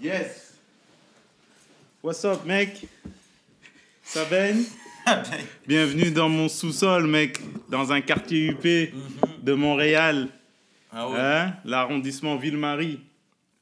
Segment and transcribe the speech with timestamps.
[0.00, 0.54] Yes.
[2.02, 2.86] What's up, mec?
[4.02, 4.64] Ça baigne?
[5.66, 7.38] Bienvenue dans mon sous-sol, mec,
[7.68, 8.62] dans un quartier UP
[9.42, 10.28] de Montréal,
[10.92, 11.18] Ah ouais.
[11.18, 11.54] hein?
[11.64, 13.00] l'arrondissement Ville-Marie.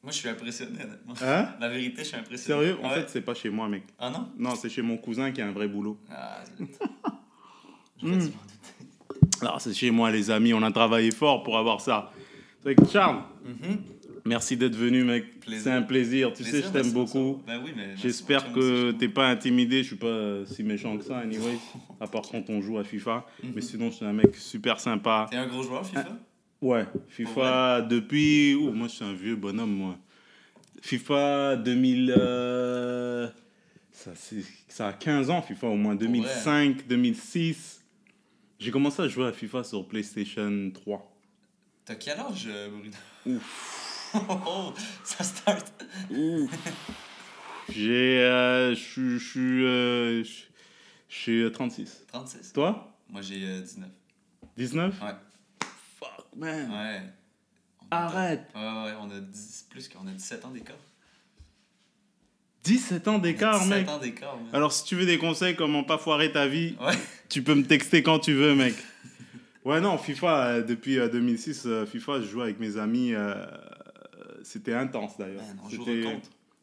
[0.01, 1.13] Moi, je suis impressionné, honnêtement.
[1.21, 1.49] Hein?
[1.59, 2.61] La vérité, je suis impressionné.
[2.65, 2.77] Sérieux?
[2.83, 2.95] En Ouais.
[2.95, 3.83] fait, c'est pas chez moi, mec.
[3.99, 4.29] Ah non?
[4.37, 5.97] Non, c'est chez mon cousin qui a un vrai boulot.
[6.11, 6.69] Ah, zut.
[8.01, 8.07] Hmm.
[8.11, 9.37] J'aurais dû m'en douter.
[9.41, 12.13] Alors, c'est chez moi, les amis, on a travaillé fort pour avoir ça.
[12.63, 13.81] Que, Charles, Mhm.
[14.29, 15.25] Merci d'être venu, mec.
[15.47, 16.31] C'est un plaisir.
[16.33, 17.41] Tu sais, je t'aime beaucoup.
[17.45, 21.57] Ben oui, J'espère que t'es pas intimidé, je suis pas si méchant que ça, anyway.
[21.99, 23.25] À part quand on joue à FIFA.
[23.43, 23.51] Mhm.
[23.55, 25.27] Mais sinon, je suis un mec super sympa.
[25.29, 26.17] T'es un gros joueur, FIFA?
[26.61, 28.55] Ouais, FIFA depuis.
[28.55, 29.97] Ouh, moi, je suis un vieux bonhomme, moi.
[30.81, 32.13] FIFA 2000.
[32.17, 33.27] euh,
[33.91, 34.11] Ça,
[34.67, 35.95] ça a 15 ans, FIFA, au moins.
[35.95, 37.83] 2005, 2006.
[38.59, 41.15] J'ai commencé à jouer à FIFA sur PlayStation 3.
[41.85, 43.37] T'as quel âge, euh, Bruno?
[43.37, 43.88] Ouf.
[44.13, 44.73] Oh,
[45.03, 45.71] ça start.
[47.69, 48.19] J'ai.
[48.19, 49.19] euh, Je suis.
[49.19, 49.65] Je suis.
[49.65, 50.43] euh, je-
[51.09, 52.05] je suis euh, 36.
[52.07, 52.53] 36.
[52.53, 52.91] Toi?
[53.09, 53.89] Moi, j'ai euh, 19.
[54.57, 55.09] 19 Ouais.
[55.99, 56.69] Fuck, man.
[56.71, 57.01] Ouais.
[57.81, 58.47] On a- Arrête.
[58.55, 60.75] Ouais, ouais, on a 10, plus qu'on a 17 ans d'écart.
[62.63, 63.89] 17 ans d'écart, 17 mec.
[63.89, 64.45] ans d'écart, man.
[64.53, 66.93] Alors, si tu veux des conseils comment pas foirer ta vie, Ouais.
[67.29, 68.75] tu peux me texter quand tu veux, mec.
[69.65, 73.13] Ouais, non, FIFA, euh, depuis euh, 2006, euh, FIFA, je jouais avec mes amis.
[74.49, 75.43] C'était intense d'ailleurs.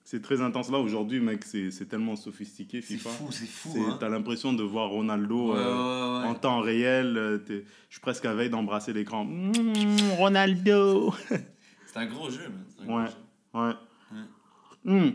[0.03, 0.70] C'est très intense.
[0.70, 3.11] Là, aujourd'hui, mec, c'est tellement sophistiqué, C'est FIFA.
[3.11, 3.97] fou, c'est fou, C'est- hein.
[4.01, 6.28] T'as l'impression de voir Ronaldo Ouais, euh, ouais, ouais.
[6.28, 7.17] en temps réel.
[7.17, 7.62] euh, Je
[7.95, 9.25] suis presque à veille d'embrasser l'écran.
[9.25, 9.53] Mmh,
[10.17, 11.12] Ronaldo
[11.87, 12.43] C'est un gros jeu,
[12.83, 13.06] un gros Ouais.
[13.06, 13.12] jeu.
[13.61, 13.73] Ouais.
[14.84, 15.11] Hmm.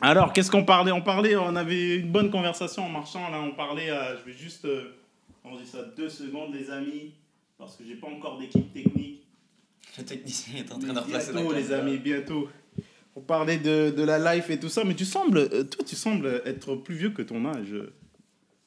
[0.00, 0.92] Alors, qu'est-ce qu'on parlait?
[0.92, 3.28] On parlait, on avait une bonne conversation en marchant.
[3.30, 3.88] Là, on parlait.
[4.20, 4.64] je vais juste.
[4.64, 4.92] Euh,
[5.44, 7.14] on dit ça deux secondes, les amis,
[7.58, 9.24] parce que j'ai pas encore d'équipe technique.
[9.98, 12.48] Le technicien est en train de replacer la bientôt, les amis, bientôt.
[13.16, 15.96] On parlait de, de la life et tout ça, mais tu sembles, euh, toi, tu
[15.96, 17.74] sembles être plus vieux que ton âge.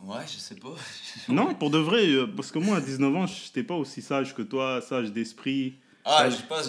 [0.04, 0.76] Ouais, je sais pas.
[1.30, 4.02] Non, pour de vrai, euh, parce que moi, à 19 ans, je n'étais pas aussi
[4.02, 5.76] sage que toi, sage d'esprit.
[6.04, 6.62] Ah, je sais pas.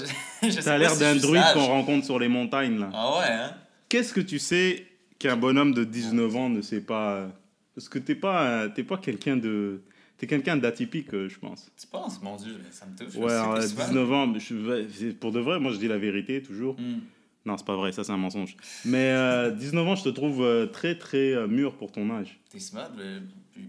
[0.43, 2.91] Je, T'as l'air si d'un druide qu'on rencontre sur les montagnes, là.
[2.93, 3.55] Ah ouais, hein?
[3.89, 4.87] Qu'est-ce que tu sais
[5.19, 7.29] qu'un bonhomme de 19 ans ne sait pas?
[7.75, 9.81] Parce que t'es pas, t'es pas quelqu'un de...
[10.23, 11.69] T'es quelqu'un d'atypique, euh, je pense.
[11.77, 13.17] Tu penses, mon Dieu, ça me touche.
[13.17, 15.79] Ouais, alors, que à souvent- 19 ans, je, vais- c'est- pour de vrai, moi je
[15.79, 16.79] dis la vérité toujours.
[16.79, 17.01] Hmm.
[17.45, 18.57] Non, c'est pas vrai, ça c'est un mensonge.
[18.85, 22.39] Mais euh, 19 ans, je te trouve euh, très très euh, mûr pour ton âge.
[22.51, 23.19] T'es smart, mais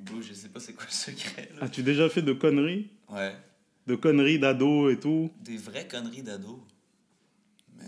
[0.05, 1.49] beau, je sais pas c'est quoi le secret.
[1.57, 1.63] Là.
[1.63, 2.87] As-tu déjà fait de conneries?
[3.09, 3.35] Ouais.
[3.87, 5.31] De conneries d'ado et tout?
[5.43, 6.63] Des vraies conneries d'ado?
[7.79, 7.87] Man.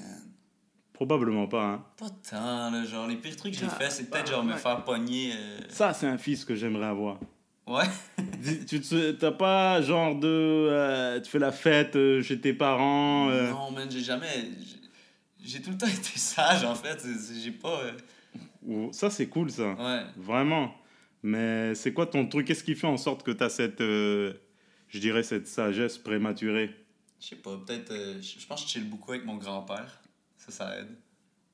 [0.92, 1.86] Probablement pas, hein.
[1.98, 2.84] Pas tant, là.
[2.84, 5.34] Genre, les pires trucs que j'ai Ah, fait, c'est peut-être genre me faire pogner.
[5.36, 7.20] euh, Ça, c'est un fils que j'aimerais avoir.
[7.68, 7.86] Ouais.
[8.68, 8.80] Tu
[9.18, 10.28] t'as pas genre de...
[10.28, 14.50] euh, tu fais la fête euh, chez tes parents euh, Non, man, j'ai jamais.
[15.44, 17.02] j'ai- tout le temps été sage, en fait.
[17.44, 17.82] J'ai pas.
[18.92, 19.74] Ça, c'est cool, ça.
[19.74, 20.04] Ouais.
[20.18, 20.76] Vraiment.
[21.24, 22.46] Mais c'est quoi ton truc?
[22.48, 26.70] Qu'est-ce qui fait en sorte que tu as cette, je dirais, cette sagesse prématurée?
[27.20, 27.92] Je sais pas, peut-être.
[28.22, 30.02] je pense que je chill beaucoup avec mon grand-père.
[30.38, 30.96] Ça, ça aide.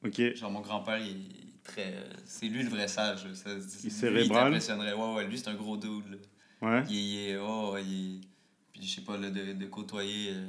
[0.06, 0.36] Ok.
[0.36, 1.94] Genre, mon grand-père, il très.
[1.96, 3.26] euh, C'est lui le vrai sage.
[3.26, 3.34] là.
[3.36, 4.44] Ça- lui, cérébral?
[4.46, 4.94] t'impressionnerait.
[4.94, 6.06] Ouais, ouais, lui, c'est un gros dude.
[6.12, 6.18] Là.
[6.62, 6.84] Ouais.
[6.90, 7.38] Il, est- il est.
[7.38, 8.22] Oh, il est-
[8.74, 10.32] Puis, je sais pas, là, de, de côtoyer.
[10.34, 10.48] euh,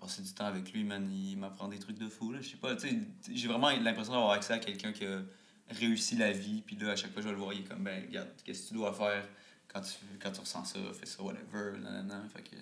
[0.00, 2.30] passer du temps avec lui, man, il m'apprend des trucs de fou.
[2.32, 2.40] Là.
[2.42, 2.98] Je sais pas, tu sais,
[3.32, 5.22] j'ai vraiment l'impression d'avoir accès à quelqu'un qui a
[5.70, 6.62] réussi la vie.
[6.66, 8.64] Puis là, à chaque fois, je vais le voir, il est comme, ben, regarde, qu'est-ce
[8.64, 9.26] que tu dois faire
[9.68, 11.78] quand tu, quand tu ressens ça, fais ça, whatever.
[11.80, 12.22] nanana.
[12.34, 12.56] Fait que.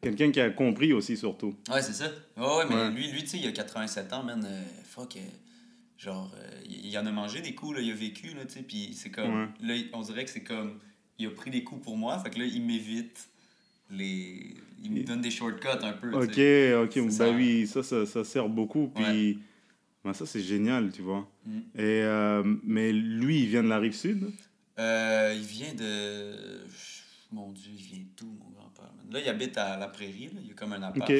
[0.00, 1.56] Quelqu'un qui a compris aussi, surtout.
[1.70, 2.06] Ouais, c'est ça.
[2.36, 2.90] Ouais, ouais, mais Ouais.
[2.90, 4.44] lui, lui tu sais, il a 87 ans, man.
[4.46, 5.16] euh, fuck.
[5.16, 5.20] euh,
[6.00, 8.54] genre, euh, il, il en a mangé des coups, là, il a vécu, là, tu
[8.54, 8.62] sais.
[8.62, 9.42] Puis c'est comme.
[9.42, 9.48] Ouais.
[9.60, 10.78] Là, on dirait que c'est comme.
[11.18, 13.28] Il a pris des coups pour moi, fait que là, il m'évite
[13.90, 14.54] les.
[14.82, 16.12] Il me donne des shortcuts un peu.
[16.14, 16.74] Ok, sais.
[16.74, 16.98] ok.
[17.04, 17.30] Bah ça.
[17.30, 18.88] oui, ça, ça, ça sert beaucoup.
[18.88, 19.38] Puis,
[20.02, 21.28] bah, ça, c'est génial, tu vois.
[21.44, 21.58] Mm.
[21.74, 24.32] Et, euh, mais lui, il vient de la rive sud?
[24.78, 26.64] Euh, il vient de.
[27.30, 28.49] Mon Dieu, il vient d'où, mon?
[29.10, 30.40] Là, il habite à la prairie, là.
[30.42, 31.10] il y a comme un appart.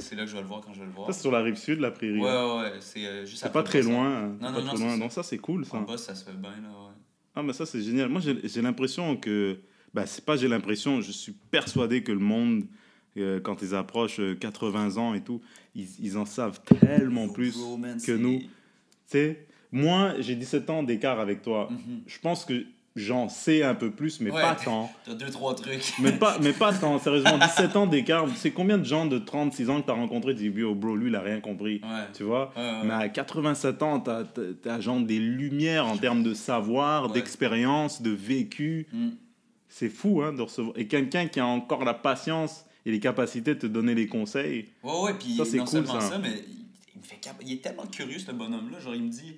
[0.00, 1.06] C'est là que je vais le voir quand je vais le voir.
[1.06, 2.18] Ça, c'est sur la rive sud, la prairie.
[2.18, 2.72] Ouais, ouais, ouais.
[2.80, 4.06] C'est euh, juste C'est après pas très loin.
[4.06, 4.36] hein.
[4.40, 4.92] Non, C'est non, pas non, c'est loin.
[4.94, 4.98] ça.
[4.98, 5.76] Donc, ça, c'est cool, ça.
[5.76, 6.94] En bas, ça se fait bien, là, ouais.
[7.34, 8.08] Ah, mais ça, c'est génial.
[8.08, 9.58] Moi, j'ai l'impression que.
[9.94, 12.64] Bah, c'est pas j'ai l'impression, je suis persuadé que le monde,
[13.16, 15.40] euh, quand ils approchent euh, 80 ans et tout,
[15.74, 18.40] ils, ils en savent tellement plus que c'est- nous.
[18.40, 18.48] Tu
[19.06, 21.68] sais, moi, j'ai 17 ans d'écart avec toi.
[21.70, 22.02] Mhm.
[22.06, 22.64] Je pense que
[22.96, 24.40] j'en sais un peu plus, mais Ouais.
[24.42, 24.90] pas tant.
[25.04, 25.92] T'as deux, trois trucs.
[26.00, 27.38] Mais pas, mais pas tant, sérieusement.
[27.38, 30.50] 17 ans d'écart, c'est combien de gens de 36 ans que tu as rencontrés Tu
[30.50, 31.80] dis, oh, bro, lui, il a rien compris.
[31.84, 32.04] Ouais.
[32.14, 32.52] Tu vois?
[32.56, 38.02] Ouais, mais à 87 ans, tu as, genre des lumières en termes de savoir, d'expérience,
[38.02, 38.86] de vécu.
[38.92, 39.08] Mm.
[39.68, 40.76] C'est fou hein, de recevoir.
[40.78, 44.68] Et quelqu'un qui a encore la patience et les capacités de te donner les conseils.
[44.82, 46.10] Ouais, ouais, puis Ça, c'est non cool, seulement ça.
[46.12, 46.64] ça, mais il-
[46.94, 48.78] il me fait Il est tellement curieux, ce bonhomme-là.
[48.80, 49.36] Genre, il me dit,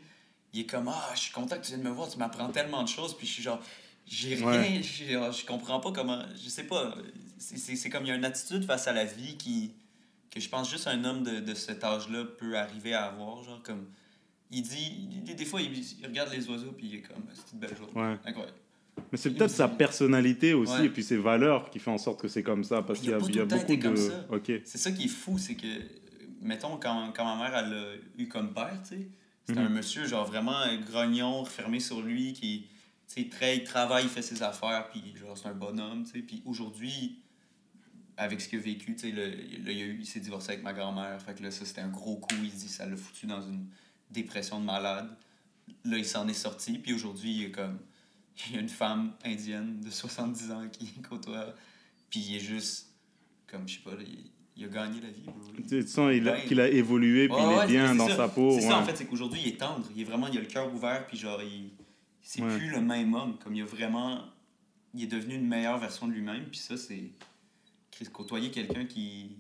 [0.53, 2.83] il est comme, ah, je suis content que tu viennes me voir, tu m'apprends tellement
[2.83, 3.17] de choses.
[3.17, 3.61] Puis je suis genre,
[4.07, 6.95] j'ai rien, je comprends pas comment, je sais pas.
[7.39, 9.73] C'est comme, il y a une attitude face à la vie qui,
[10.31, 13.43] que je pense juste un homme de, de cet âge-là peut arriver à avoir.
[13.43, 13.87] Genre, comme,
[14.51, 17.77] il dit, des fois, il, regarde les oiseaux, puis il est comme, c'est une belle
[17.77, 18.17] journée.
[18.25, 18.57] Incroyable.
[19.13, 22.27] Mais c'est peut-être sa personnalité aussi et puis ses valeurs qui fait en sorte que
[22.27, 22.83] c'est comme ça.
[22.83, 24.61] Parce qu'il y a, y a beaucoup de.
[24.65, 25.67] C'est ça qui est fou, c'est que,
[26.43, 27.85] mettons, quand, quand ma mère elle a
[28.19, 29.09] eu comme père, tu sais,
[29.49, 29.77] c'était un mhm.
[29.77, 32.67] monsieur, genre vraiment grognon, refermé sur lui, qui,
[33.09, 36.11] tu sais, très, il travaille, il fait ses affaires, puis genre, c'est un bonhomme, tu
[36.11, 36.19] sais.
[36.19, 37.23] Puis aujourd'hui,
[38.19, 41.19] avec ce qu'il a vécu, tu sais, là, il, il s'est divorcé avec ma grand-mère.
[41.23, 42.35] Fait que là, ça, c'était un gros coup.
[42.43, 43.69] Il dit, ça l'a foutu dans une
[44.11, 45.17] dépression de malade.
[45.85, 47.79] Là, il s'en est sorti, puis aujourd'hui, il est comme
[48.51, 51.55] il y a une femme indienne de 70 ans qui côtoie,
[52.11, 52.91] puis il est juste,
[53.47, 54.31] comme, je sais pas, il,
[54.65, 55.23] a gagné la vie.
[55.69, 58.53] Tu sens il a, qu'il a évolué, puis il est bien dans sa peau.
[58.53, 59.87] C'est ça, en fait, c'est qu'aujourd'hui, il est tendre.
[59.95, 61.71] Il est vraiment, il a le cœur ouvert, puis genre, il,
[62.23, 63.37] c'est plus le même homme.
[63.43, 64.25] Comme il a vraiment,
[64.95, 67.11] il est devenu une meilleure version de lui-même, puis ça, c'est.
[68.13, 69.37] Côtoyer quelqu'un qui,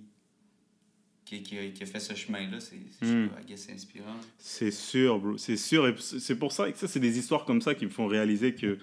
[1.25, 3.29] qui, qui, a, qui, a, fait ce chemin-là, c'est hmm.
[3.73, 4.17] inspirant.
[4.37, 5.39] C'est sûr, bro.
[5.39, 5.87] C'est sûr.
[5.87, 8.57] Et c'est pour ça que ça, c'est des histoires comme ça qui me font réaliser
[8.57, 8.79] que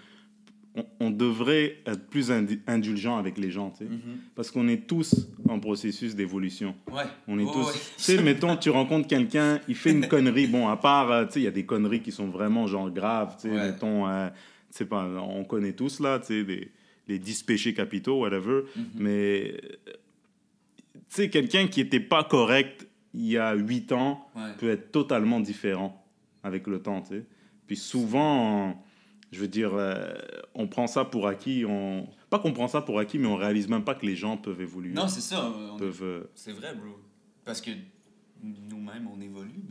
[1.00, 2.32] on, devrait être plus
[2.68, 3.86] indulgent avec les gens, tu sais.
[3.86, 4.18] Mm-hmm.
[4.36, 6.76] Parce qu'on est tous en processus d'évolution.
[6.92, 7.04] Ouais.
[7.28, 7.72] On est tous...
[7.98, 10.48] Tu sais, mettons, tu rencontres quelqu'un, il fait une connerie.
[10.48, 12.90] Bon, à part, euh, tu sais, il y a des conneries qui sont vraiment, genre,
[12.92, 14.08] graves, tu sais, mettons...
[14.08, 14.30] Euh,
[14.90, 16.70] pas, on connaît tous, là, tu sais,
[17.08, 18.64] les 10 péchés capitaux, whatever.
[18.78, 18.84] Mm-hmm.
[18.96, 19.54] Mais
[19.86, 24.28] tu sais, quelqu'un qui n'était pas correct il y a 8 ans
[24.60, 26.06] peut être totalement différent
[26.44, 27.24] avec le temps, tu sais.
[27.66, 28.84] Puis souvent,
[29.36, 30.14] je veux dire, euh,
[30.54, 31.66] on prend ça pour acquis.
[31.68, 32.08] On...
[32.30, 34.62] Pas qu'on prend ça pour acquis, mais on réalise même pas que les gens peuvent
[34.62, 34.94] évoluer.
[34.94, 35.54] Non, c'est ça.
[35.78, 36.04] Peuvent...
[36.04, 36.96] Euh, c'est vrai, bro.
[37.44, 37.72] Parce que
[38.42, 39.62] nous-mêmes, on évolue.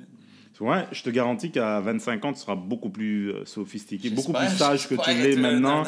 [0.60, 4.54] Ouais, je te garantis qu'à 25 ans, tu seras beaucoup plus euh, sophistiqué, beaucoup plus
[4.54, 5.82] sage que tu l'es maintenant.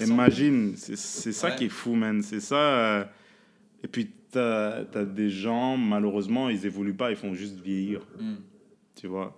[0.00, 2.22] Imagine, c'est ça qui est fou, man.
[2.22, 3.10] C'est ça.
[3.82, 8.00] Et puis, tu as, des gens, malheureusement, ils évoluent pas, ils font juste vieillir.
[8.20, 8.36] Hmm.
[8.94, 9.36] Tu vois?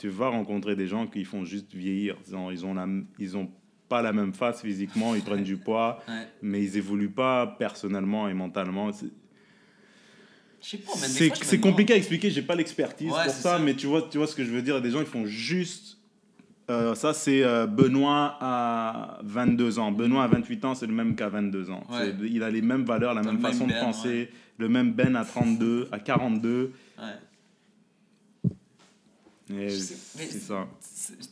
[0.00, 2.16] Tu vas rencontrer des gens qui font juste vieillir.
[2.26, 2.86] Ils ont, ils ont, la,
[3.18, 3.50] ils ont
[3.88, 6.02] pas la même face physiquement, ils prennent du poids,
[6.42, 8.90] mais ils évoluent pas personnellement et mentalement.
[10.60, 14.26] C'est compliqué à expliquer, j'ai pas l'expertise pour ça, ça, mais tu vois, tu vois
[14.26, 14.80] ce que je veux dire.
[14.80, 15.98] Des gens, ils font juste
[16.70, 19.90] euh, ça, c'est euh, Benoît à 22 ans.
[19.90, 21.84] Benoît à 28 ans, c'est le même qu'à 22 ans.
[22.22, 24.30] Il a les mêmes valeurs, la même, façon de ben, penser.
[24.56, 26.72] Le même Ben à 32, à 42.
[29.50, 29.68] Ouais.
[29.68, 30.68] C'est ça.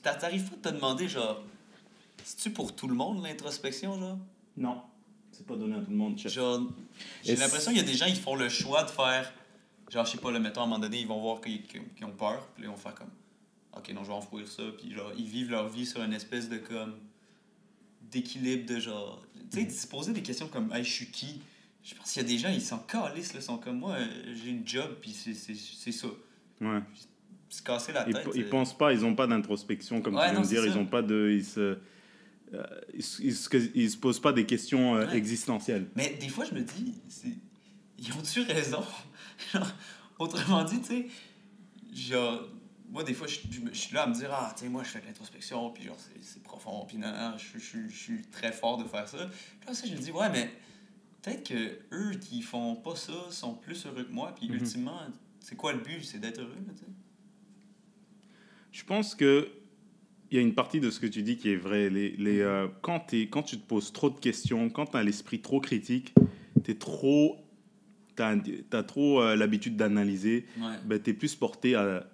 [0.02, 1.42] T'arrives pas à te demander, genre,
[2.24, 4.18] c'est-tu pour tout le monde l'introspection, genre?
[4.56, 4.82] Non,
[5.30, 6.18] c'est pas donné à tout le monde.
[6.18, 6.62] Genre,
[7.24, 9.32] j'ai l'impression qu'il y a des gens, ils font le choix de faire,
[9.88, 11.62] genre, je sais pas, le mettons à un moment donné, ils vont voir qu'ils
[12.02, 13.10] ont peur, puis ils vont faire comme
[13.78, 14.62] ok, non, je vais enfouir ça.
[14.76, 16.98] Puis genre, ils vivent leur vie sur une espèce de comme
[18.10, 19.22] d'équilibre de genre.
[19.50, 21.40] Tu sais, de se poser des questions comme, hey, je suis qui?
[21.82, 23.96] Je pense qu'il y a des gens, ils sont calissent, là, sont comme moi,
[24.34, 26.08] j'ai une job, puis c'est ça.
[26.60, 26.80] Ouais.
[27.48, 28.28] Se casser la tête.
[28.34, 30.86] Ils, ils pensent pas, ils ont pas d'introspection, comme tu viens de dire, ils ont
[30.86, 31.30] pas de.
[31.30, 31.78] Ils se.
[32.54, 32.64] Euh,
[32.94, 35.88] ils, se, posent pas des questions euh, existentielles.
[35.94, 36.94] Mais des fois, je me dis,
[37.98, 38.82] ils ont-tu raison?
[40.18, 41.06] Autrement dit, tu sais,
[41.92, 42.48] genre,
[42.90, 43.38] moi, des fois, je,
[43.72, 45.98] suis là à me dire, ah, tu sais, moi, je fais de l'introspection, puis genre,
[46.22, 47.58] c'est profond, puis non, je,
[47.90, 49.18] suis très fort de faire ça.
[49.60, 50.50] Puis là, ça, je me dis, ouais, mais
[51.22, 54.54] peut-être que eux qui font pas ça sont plus heureux que moi, puis mm-hmm.
[54.54, 55.00] ultimement,
[55.40, 56.02] c'est quoi le but?
[56.02, 56.90] C'est d'être heureux, tu sais?
[58.78, 59.48] Je pense que
[60.30, 61.90] il y a une partie de ce que tu dis qui est vrai.
[61.90, 65.02] Les, les, euh, quand, es, quand tu te poses trop de questions, quand tu as
[65.02, 66.14] l'esprit trop critique,
[66.62, 67.38] tu es trop
[68.14, 70.44] tu as, trop euh, l'habitude d'analyser,
[70.84, 72.06] ben, tu es plus porté à,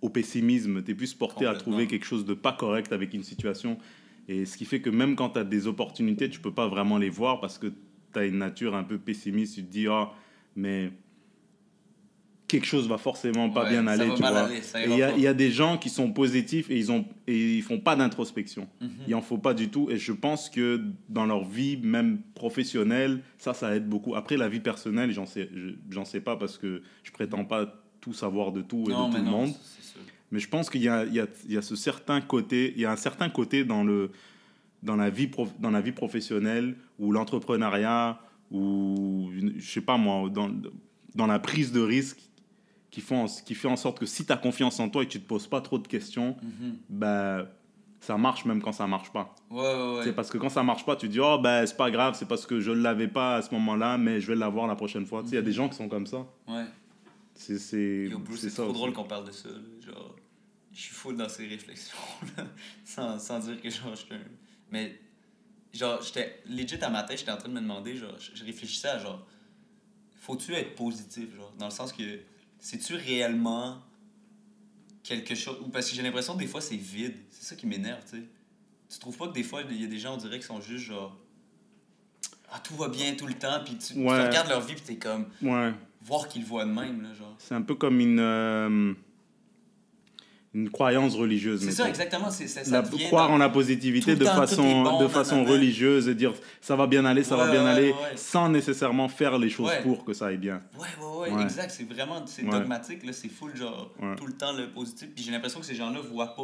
[0.00, 3.24] au pessimisme, tu es plus porté à trouver quelque chose de pas correct avec une
[3.24, 3.78] situation.
[4.28, 6.98] Et ce qui fait que même quand tu as des opportunités, tu peux pas vraiment
[6.98, 7.68] les voir parce que
[8.12, 9.56] tu as une nature un peu pessimiste.
[9.56, 10.12] Tu te dis, ah,
[10.56, 10.90] mais
[12.48, 14.08] quelque chose va forcément pas bien aller.
[14.14, 14.48] Tu vois.
[14.86, 17.80] il y, y, a des gens qui sont positifs et ils ont et ils font
[17.80, 18.68] pas d'introspection.
[18.80, 18.90] Mhm.
[19.08, 19.90] Il en faut pas du tout.
[19.90, 24.14] Et je pense que dans leur vie, même professionnelle, ça, ça aide beaucoup.
[24.14, 25.48] Après, la vie personnelle, j'en sais,
[25.90, 29.16] j'en sais pas parce que je prétends pas tout savoir de tout et de tout
[29.16, 29.52] le monde.
[30.30, 32.96] Mais je pense qu'il y, y, y a, ce certain côté, il y a un
[32.96, 34.10] certain côté dans, le,
[34.82, 38.20] dans, la, vie prof, dans la vie professionnelle ou l'entrepreneuriat
[38.50, 40.50] ou, je sais pas moi, dans,
[41.14, 42.18] dans la prise de risque
[42.94, 45.10] qui, font, qui fait en sorte que si tu as confiance en toi et que
[45.10, 46.76] tu te poses pas trop de questions, mhm.
[46.88, 47.48] ben,
[47.98, 49.34] ça marche même quand ça marche pas.
[49.50, 52.14] Ouais, C'est parce que quand ça marche pas, tu dis, oh, ben, c'est pas grave,
[52.16, 54.76] c'est parce que je ne l'avais pas à ce moment-là, mais je vais l'avoir la
[54.76, 55.24] prochaine fois.
[55.26, 55.44] Il y a mhm.
[55.44, 56.24] des gens qui sont comme ça.
[56.46, 56.66] Ouais.
[57.34, 58.72] C'est c'est c'est trop aussi.
[58.74, 59.48] drôle qu'on parle de ça.
[59.84, 60.14] Genre,
[60.72, 61.98] je suis full dans ces réflexions,
[62.36, 62.44] là,
[62.84, 64.18] sans, sans dire que genre, un...
[64.70, 65.00] Mais,
[65.72, 68.44] genre, j'étais legit à ma tête, j'étais en train de me demander, genre, je, je
[68.44, 69.26] réfléchissais à genre,
[70.14, 72.20] faut-tu être positif, genre, dans le sens que,
[72.64, 73.76] c'est-tu réellement
[75.02, 75.58] quelque chose?
[75.60, 77.14] Ou parce que j'ai l'impression que des fois c'est vide.
[77.28, 78.22] C'est ça qui m'énerve, tu sais.
[78.88, 80.62] Tu trouves pas que des fois il y a des gens, on dirait, qui sont
[80.62, 81.14] juste genre.
[82.50, 84.96] Ah, tout va bien tout le temps, puis tu, tu regardes leur vie, puis t'es
[84.96, 85.26] comme.
[85.42, 85.74] Ouais.
[86.00, 87.34] Voir qu'ils le voient de même, là, genre.
[87.38, 88.94] C'est un peu comme une, euh,
[90.54, 91.62] une croyance religieuse.
[91.64, 92.30] C'est ça, exactement.
[92.30, 95.50] C'est, ça, ça La- croire dans- en la positivité de façon, bon, de façon nanana.
[95.52, 99.08] religieuse et dire ça va bien aller, ça va bien ouais, aller, ouais, sans nécessairement
[99.08, 100.60] faire les choses pour que ça aille bien.
[100.78, 100.86] Ouais,
[101.28, 101.70] ouais, ouais, exact.
[101.76, 103.12] C'est vraiment c'est dogmatique, là.
[103.12, 105.08] C'est full, genre, tout le temps le positif.
[105.14, 106.42] Puis j'ai l'impression que ces gens-là voient pas.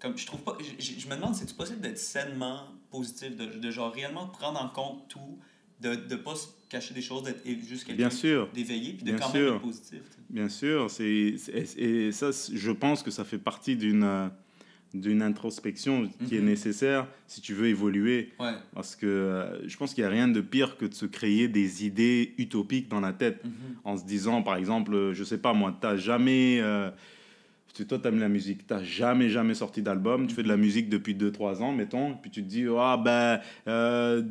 [0.00, 0.58] Comme, je trouve pas.
[0.78, 5.08] Je me demande, c'est-tu possible d'être sainement positif, de, de genre réellement prendre en compte
[5.08, 5.38] tout,
[5.80, 8.08] de ne pas se cacher des choses, d'être juste quelqu'un
[8.54, 9.40] d'éveillé, puis de Bien quand sûr.
[9.46, 10.00] même être positif.
[10.10, 10.90] tu bien sûr.
[10.90, 11.36] C'est,
[11.78, 14.28] et ça, je pense que ça fait partie d'une, euh,
[14.92, 16.46] d'une introspection qui est Mhm.
[16.46, 18.32] nécessaire si tu veux évoluer.
[18.40, 18.52] Ouais.
[18.74, 21.46] Parce que euh, je pense qu'il n'y a rien de pire que de se créer
[21.48, 23.44] des idées utopiques dans la tête.
[23.44, 23.52] Mhm.
[23.84, 26.58] en se disant, par exemple, euh, je sais pas moi, t'as jamais.
[26.60, 26.90] Euh,
[27.78, 30.88] tu- toi, t'aimes la musique, t'as jamais, jamais sorti d'album, tu fais de la musique
[30.88, 34.22] depuis 2-3 ans, mettons, puis tu te dis, ah ben, euh,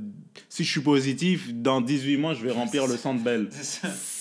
[0.50, 3.48] si je suis positif, dans 18 mois, je vais remplir le centre belle.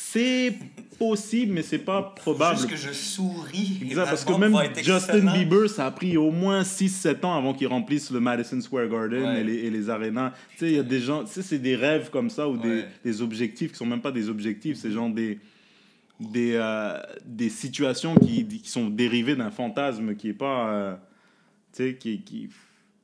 [0.08, 0.54] C'est
[0.98, 2.56] possible, mais c'est pas probable.
[2.56, 3.80] Juste que je souris.
[3.82, 5.30] et Exact, parce que même Justin.
[5.34, 9.24] Bieber, ça a pris au moins 6-7 ans avant qu'il remplisse le Madison Square Garden
[9.24, 9.40] Ouais.
[9.42, 10.32] et, les, et les arénas.
[10.52, 12.56] Tu sais, il y a des gens, tu sais, c'est des rêves comme ça ou
[12.56, 15.38] des, des objectifs qui sont même pas des objectifs, c'est genre des,
[16.20, 20.96] des, euh, des situations qui, qui sont dérivées d'un fantasme qui est pas, euh,
[21.72, 22.48] tu sais, qui, qui,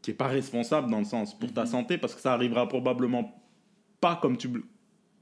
[0.01, 1.67] qui est pas responsable dans le sens pour ta Mhm.
[1.69, 3.39] santé parce que ça arrivera probablement
[4.01, 4.49] pas comme tu,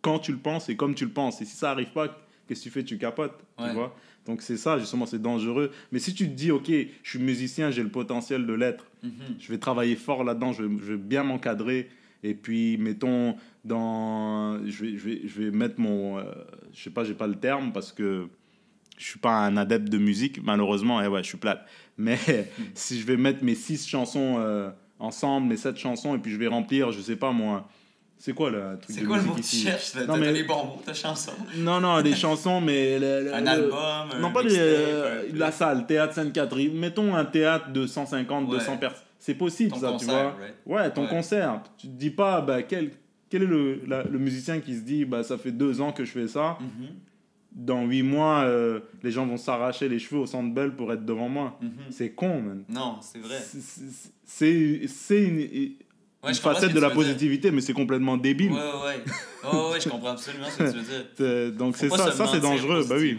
[0.03, 1.43] quand tu le penses et comme tu le penses.
[1.43, 2.09] Et si ça arrive pas,
[2.47, 2.85] qu'est-ce que tu fais?
[2.85, 3.69] Tu capotes, Ouais.
[3.69, 3.95] tu vois?
[4.27, 5.73] Donc c'est ça, justement, c'est dangereux.
[5.93, 6.69] Mais si tu te dis, ok,
[7.03, 9.11] je suis musicien, j'ai le potentiel de l'être, Mhm.
[9.39, 11.89] je vais travailler fort là-dedans, je vais bien m'encadrer,
[12.23, 16.25] et puis mettons, dans, je, vais, je, vais, je vais mettre mon, euh,
[16.73, 18.27] je sais pas, j'ai pas le terme parce que
[18.99, 21.65] je suis pas un adepte de musique, malheureusement, et ouais, je suis plate.
[21.97, 22.19] Mais
[22.75, 26.37] si je vais mettre mes six chansons euh, ensemble, mes sept chansons, et puis je
[26.37, 27.69] vais remplir, je sais pas moi,
[28.19, 29.95] c'est quoi le truc C'est quoi le mot que tu cherches?
[30.07, 31.33] Non, mais- les bons mots, ta chanson.
[31.57, 32.99] Non, non, les chansons, mais...
[32.99, 36.79] le- le- Un le- album, un non, pas les, euh, la salle, théâtre Sainte-Catherine.
[36.79, 38.59] Mettons un théâtre de 150, Ouais.
[38.59, 39.05] 200 personnes.
[39.21, 40.31] C'est possible, Ton ça, tu vois.
[40.33, 40.55] right?
[40.67, 41.09] Ouais, ton Ouais.
[41.11, 41.63] concert.
[41.77, 42.91] Tu te dis pas, bah, quel,
[43.29, 46.05] quel est le, la- le musicien qui se dit, bah, ça fait deux ans que
[46.05, 46.57] je fais ça.
[46.61, 46.89] Mhm.
[47.53, 51.05] Dans huit mois, euh, les gens vont s'arracher les cheveux au centre belle pour être
[51.05, 51.59] devant moi.
[51.61, 51.71] Mhm.
[51.91, 52.65] C'est con, man.
[52.69, 53.39] Non, c'est vrai.
[54.25, 55.73] C'est- une, une
[56.23, 56.97] Ouais, ce facette de la dire.
[56.97, 58.53] positivité, mais c'est complètement débile.
[58.53, 59.81] Ouais, ouais, ouais.
[59.81, 61.07] Je comprends absolument ce que tu veux dire.
[61.21, 63.19] Euh, Donc c'est ça, ça c'est dangereux, bah oui.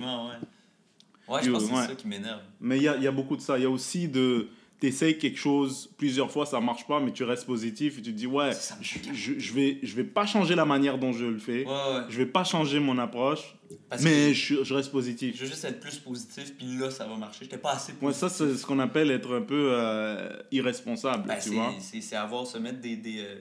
[1.28, 2.40] Ouais, ouais je pense que c'est ça qui m'énerve.
[2.60, 3.58] Mais il y a, il y a beaucoup de ça.
[3.58, 4.48] Il y a aussi de.
[4.82, 8.18] T'essayes quelque chose plusieurs fois, ça marche pas, mais tu restes positif et tu te
[8.18, 11.24] dis, ouais, Ça je, je, je vais, je vais pas changer la manière dont je
[11.26, 12.02] le fais, Ouais, ouais.
[12.10, 13.56] je vais pas changer mon approche,
[13.90, 15.40] Parce mais je, je reste je positif.
[15.40, 17.46] veux juste être plus positif, puis là, ça va marcher.
[17.46, 18.04] J'étais pas assez positif.
[18.08, 21.74] Ouais, ça, c'est ce qu'on appelle être un peu euh, irresponsable, Ben, tu c'est- vois.
[21.80, 22.96] c'est avoir, se mettre des.
[22.96, 23.36] des euh,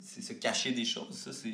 [0.00, 1.50] c'est se cacher des choses, ça, c'est.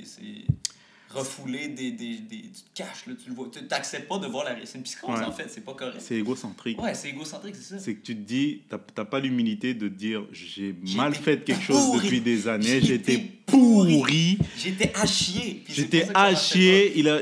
[1.25, 2.43] C'est refouler des, des, des.
[2.43, 3.49] Tu te caches, là, tu le vois.
[3.53, 4.57] Tu t'acceptes pas de voir la.
[4.65, 5.25] C'est une psychose, Ouais.
[5.25, 5.97] en fait, c'est pas correct.
[6.01, 6.81] C'est égocentrique.
[6.83, 7.79] Ouais, c'est égocentrique, c'est ça.
[7.79, 11.63] C'est que tu te dis, t'as t'as pas l'humilité de dire, j'ai mal fait quelque
[11.63, 14.39] chose depuis des années, été pourri.
[14.59, 15.63] J'étais à chier.
[15.69, 16.93] J'étais à chier.
[16.99, 17.21] Il a,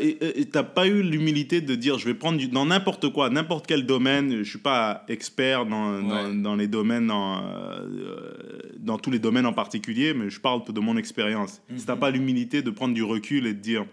[0.50, 3.85] t'as pas eu l'humilité de dire, je vais prendre du, dans n'importe quoi, n'importe quel
[3.87, 4.38] domaine.
[4.43, 6.35] Je suis pas expert dans, dans, Ouais.
[6.35, 8.33] dans les domaines, dans, euh,
[8.78, 11.61] dans tous les domaines en particulier, mais je parle de mon expérience.
[11.76, 12.00] Si t'as Mhm.
[12.00, 13.85] pas l'humilité de prendre du recul et de dire,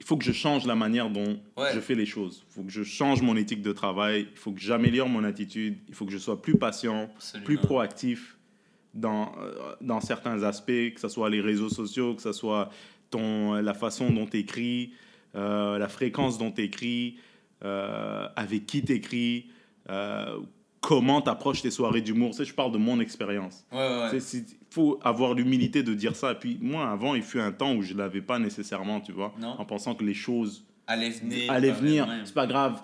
[0.00, 1.70] il faut que je change la manière dont Ouais.
[1.74, 2.44] je fais les choses.
[2.50, 4.28] Il faut que je change mon éthique de travail.
[4.32, 5.78] Il faut que j'améliore mon attitude.
[5.88, 7.44] Il faut que je sois plus patient, Absolument.
[7.46, 8.35] plus proactif
[8.96, 12.70] dans, euh, dans certains aspects, que ce soit les réseaux sociaux, que ce soit
[13.10, 14.92] ton, la façon dont tu écris,
[15.34, 17.18] euh, la fréquence dont tu écris,
[17.64, 19.46] euh, avec qui tu écris,
[20.80, 22.30] comment tu approches tes soirées d'humour.
[22.30, 23.64] Tu sais, je parle de mon expérience.
[23.72, 24.18] Ouais, ouais, ouais.
[24.34, 26.32] Il faut avoir l'humilité de dire ça.
[26.32, 29.12] Et puis moi, avant, il fut un temps où je ne l'avais pas nécessairement, tu
[29.12, 29.56] vois, Non.
[29.58, 31.50] en pensant que les choses Allait venir.
[31.50, 32.06] allaient venir.
[32.24, 32.80] C'est pas grave.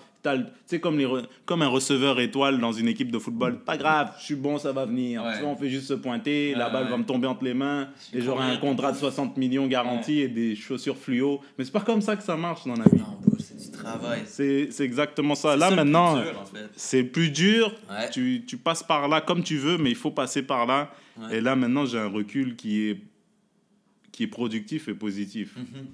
[0.67, 3.59] Sais, comme, les re- comme un receveur étoile dans une équipe de football.
[3.64, 5.25] Pas grave, je suis bon, ça va venir.
[5.25, 5.35] Ouais.
[5.35, 6.91] Tu vois, on fait juste se pointer, la balle ouais.
[6.91, 10.29] va me tomber entre les mains, et j'aurai un contrat de 60 millions garanti et
[10.29, 11.41] des chaussures fluo.
[11.59, 12.99] Mais c'est pas comme ça que ça marche dans la vie.
[12.99, 14.23] Non, c'est du travail.
[14.26, 15.57] C'est c'est exactement ça.
[15.57, 16.71] Là, ça maintenant, dur, en fait.
[16.76, 17.75] c'est plus dur.
[18.12, 20.93] Tu, tu passes par là comme tu veux, mais il faut passer par là.
[21.33, 23.00] Et là, maintenant, j'ai un recul qui est,
[24.12, 25.57] qui est productif et positif.
[25.57, 25.87] Mhm.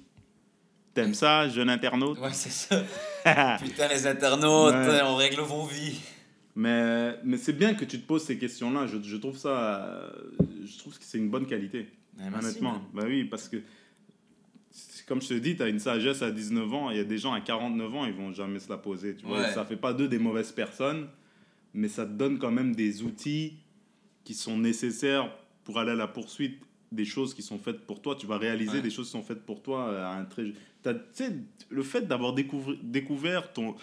[1.03, 2.19] T'aimes ça, jeune internaute?
[2.19, 2.83] Ouais, c'est ça.
[3.61, 5.99] Putain, les internautes, on règle vos vies.
[6.55, 8.85] Mais, mais c'est bien que tu te poses ces questions-là.
[8.87, 10.11] Je, je, trouve ça.
[10.65, 11.87] Je trouve que c'est une bonne qualité.
[12.19, 12.81] honnêtement.
[12.93, 13.57] bah oui, parce que.
[15.07, 16.91] Comme je te dis, tu as une sagesse à 19 ans.
[16.91, 19.15] Il y a des gens à 49 ans, ils vont jamais se la poser.
[19.15, 19.47] Tu vois?
[19.47, 21.07] Ça fait pas d'eux des mauvaises personnes,
[21.73, 23.57] mais ça te donne quand même des outils
[24.23, 25.31] qui sont nécessaires
[25.63, 26.59] pour aller à la poursuite
[26.91, 28.15] des choses qui sont faites pour toi.
[28.15, 30.53] Tu vas réaliser des choses qui sont faites pour toi à un très.
[31.69, 33.75] le fait d'avoir découvert, découvert ton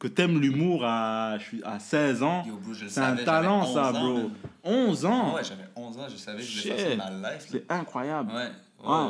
[0.00, 2.42] que t'aimes l'humour à, à 16 ans,
[2.88, 4.30] c'est un talent, ça, bro.
[4.64, 5.34] 11 ans?
[5.34, 7.46] ouais, j'avais 11 ans, je savais que je voulais faire ça ma life.
[7.50, 8.32] C'est incroyable.
[8.32, 8.48] Ouais,
[8.82, 9.04] ouais,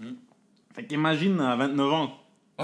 [0.00, 0.06] ouais.
[0.06, 0.14] Hmm.
[0.72, 2.12] Fait qu'imagine, à 29 ans,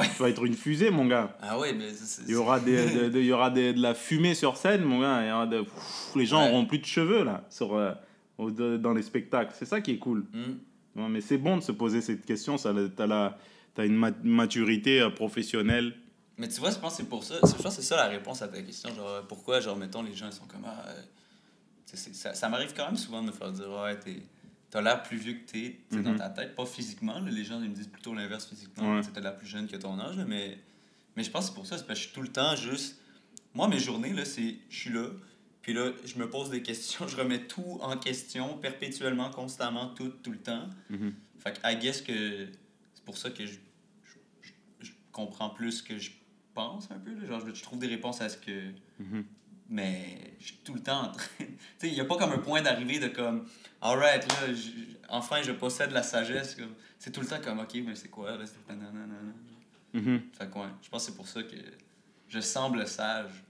[0.01, 1.37] tu vas être une fusée, mon gars.
[1.43, 2.23] Ah ouais, mais c'est...
[2.23, 5.01] Il y aura, des, de, il y aura des, de la fumée sur scène, mon
[5.01, 5.23] gars.
[5.23, 5.65] Il y aura de,
[6.15, 7.93] les gens n'auront plus de cheveux, là, sur, euh,
[8.39, 9.53] dans les spectacles.
[9.57, 10.25] C'est ça qui est cool.
[10.97, 12.57] Non, mais c'est bon de se poser cette question.
[12.57, 13.37] Tu as,
[13.77, 15.95] as une maturité euh, professionnelle
[16.37, 17.37] mais tu vois, je pense que c'est pour ça.
[17.43, 18.93] Je pense c'est ça la réponse à ta question.
[18.95, 20.65] Genre, pourquoi, genre, mettons, les gens ils sont comme.
[20.67, 21.03] Ah, euh,
[21.87, 23.97] ça, ça m'arrive quand même souvent de me faire dire, ouais,
[24.71, 26.19] t'as l'air plus vieux que t'es es dans mhm.
[26.19, 26.57] ta tête.
[26.57, 28.97] Pas physiquement, les gens ils me disent plutôt l'inverse physiquement.
[28.97, 29.03] Ouais.
[29.13, 30.59] T'as l'air plus jeune que ton âge, mais,
[31.17, 31.79] mais je pense que c'est pour ça.
[31.79, 32.99] C'est parce que je suis tout le temps juste.
[33.55, 34.57] Moi, mes journées, là, c'est.
[34.69, 35.07] Je suis là,
[35.65, 40.11] puis là, je me pose des questions, je remets tout en question perpétuellement, constamment, tout,
[40.23, 40.69] tout le temps.
[40.91, 41.15] Mhm.
[41.39, 42.49] Fait que, I guess que
[42.93, 43.55] c'est pour ça que je,
[44.03, 46.11] je, je comprends plus que je
[46.53, 47.13] pense un peu.
[47.27, 48.73] Genre, je, trouve des réponses à ce que.
[48.99, 49.25] Mhm.
[49.71, 51.25] Mais je suis tout le temps en train.
[51.39, 51.47] tu
[51.79, 53.49] sais, il n'y a pas comme un point d'arrivée de comme.
[53.81, 54.55] Alright, là,
[55.09, 56.59] enfin, je possède la sagesse.
[56.99, 58.45] C'est tout le temps comme, ok, mais c'est quoi, là?
[58.45, 58.75] C'est.
[59.95, 61.57] Mm Fait que, je pense que c'est pour ça que
[62.29, 63.45] je semble sage.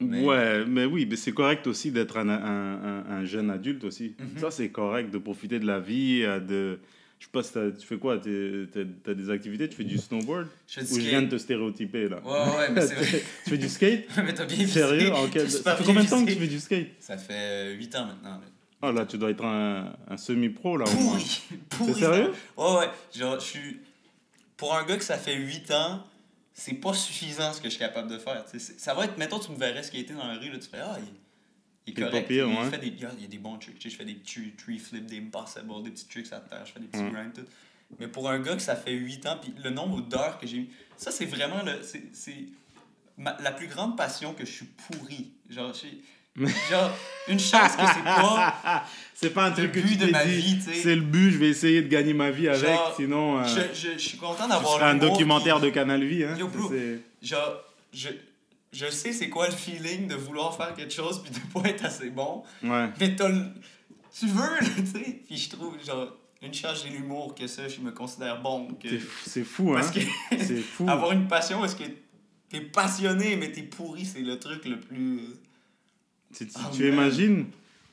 [0.00, 4.14] Ouais, mais oui, mais c'est correct aussi d'être un, un, un, jeune adulte aussi.
[4.18, 4.38] Mhm.
[4.40, 6.78] Ça, c'est correct de profiter de la vie, euh, de
[7.20, 8.68] je sais pas, si tu fais quoi Tu
[9.06, 10.46] as des activités Tu fais du snowboard?
[10.68, 13.22] Je Ou je viens de te stéréotyper là Ouais, ouais, mais c'est vrai.
[13.44, 14.04] tu fais du skate?
[14.24, 15.10] Mais t'as bien Sérieux?
[15.48, 16.88] Ça fait combien de temps que tu fais du skate?
[16.98, 18.40] Ça fait 8 ans maintenant.
[18.82, 20.84] Ah là, tu dois être un, un semi-pro là.
[20.84, 21.42] Pourri
[21.94, 22.32] C'est sérieux?
[22.58, 22.90] Ouais, ouais.
[23.16, 23.80] Genre, je suis.
[24.58, 26.04] Pour un gars que ça fait 8 ans,
[26.54, 28.44] c'est pas suffisant ce que je suis capable de faire.
[28.78, 30.96] ça va être, mettons, tu me verrais skater dans la rue, là, tu fais, ah,
[31.86, 32.26] il est correct.
[32.30, 33.76] il, fait des, il, y a, des bons tricks.
[33.82, 36.86] Je fais des tree flips, des impossible, des petits tricks à terre, je fais des
[36.86, 37.10] petits mm.
[37.10, 37.44] grinds, tout.
[37.98, 40.58] Mais pour un gars que ça fait 8 ans, puis le nombre d'heures que j'ai
[40.58, 42.46] eu, ça c'est vraiment le, c'est,
[43.18, 45.32] la plus grande passion que je suis pourri.
[45.50, 45.74] Genre,
[46.70, 46.90] genre
[47.28, 50.94] une chance que c'est pas c'est pas un truc le but de ma vie c'est
[50.94, 53.98] le but je vais essayer de gagner ma vie avec sinon euh, je, je, je,
[53.98, 56.36] suis content d'avoir un documentaire de Canal Vie hein,
[57.22, 58.08] genre je
[58.74, 61.84] je sais c'est quoi le feeling de vouloir faire quelque chose puis de pas être
[61.84, 62.42] assez bon.
[62.62, 62.88] Ouais.
[63.00, 65.22] Mais tu veux, tu sais.
[65.26, 68.68] Puis je trouve, genre, une charge j'ai l'humour que ça, je me considère bon.
[69.26, 69.82] C'est fou, hein?
[70.30, 70.88] c'est fou.
[70.88, 71.84] avoir une passion parce que
[72.48, 75.20] t'es passionné, mais t'es pourri, c'est le truc le plus.
[76.36, 77.46] Tu, tu, oh, imagines,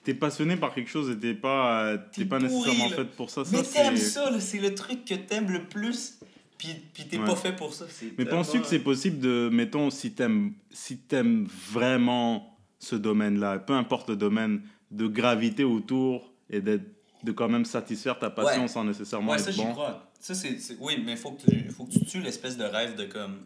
[0.04, 3.44] t'es passionné par quelque chose et t'es pas, t'es pas nécessairement fait pour ça.
[3.52, 6.20] Mais t'aimes ça, c'est le truc que t'aimes le plus
[6.62, 7.86] puis, puis t'es pas fait pour ça.
[8.20, 13.74] Mais penses-tu que c'est possible de, mettons, si t'aimes si aimes vraiment ce domaine-là, peu
[13.74, 19.32] importe le domaine, de graviter autour et de quand même satisfaire ta passion sans nécessairement
[19.32, 19.72] ouais, être ça, bon?
[19.72, 20.12] crois.
[20.20, 22.96] Ça, c'est, oui, mais il faut, que tu, faut que tu tues l'espèce de rêve
[22.96, 23.40] de comme...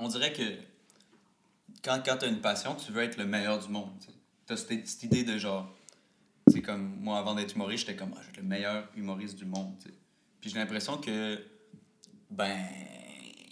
[0.00, 0.42] On dirait que
[1.84, 3.92] quand, quand tu as une passion, tu veux être le meilleur du monde.
[4.46, 5.72] Tu as cette, cette, idée de genre...
[6.48, 9.44] C'est comme moi, avant d'être humoriste, j'étais comme, ah, je être le meilleur humoriste du
[9.44, 9.76] monde.
[10.40, 11.42] Puis j'ai l'impression que
[12.30, 12.58] ben,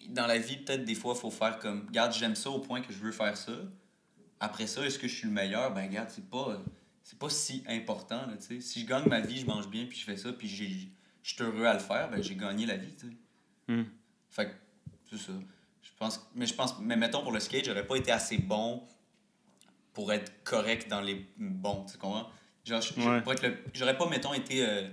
[0.09, 2.81] dans la vie, peut-être des fois, il faut faire comme, regarde, j'aime ça au point
[2.81, 3.53] que je veux faire ça.
[4.41, 5.73] Après ça, est-ce que je suis le meilleur?
[5.73, 6.63] Ben, regarde, c'est pas,
[7.03, 8.61] c'est pas si important, là, tu sais.
[8.61, 10.65] Si je gagne ma vie, je mange bien, puis je fais ça, puis je
[11.23, 13.73] suis heureux à le faire, ben, j'ai gagné la vie, tu sais.
[13.73, 13.85] Hmm.
[14.29, 14.53] Fait que,
[15.11, 15.33] c'est ça.
[15.83, 18.83] Je pense, mais je pense, mais mettons pour le skate, j'aurais pas été assez bon
[19.93, 22.29] pour être correct dans les bons, tu comprends?
[22.65, 22.81] Genre,
[23.75, 24.65] j'aurais pas, mettons, été.
[24.65, 24.89] Euh,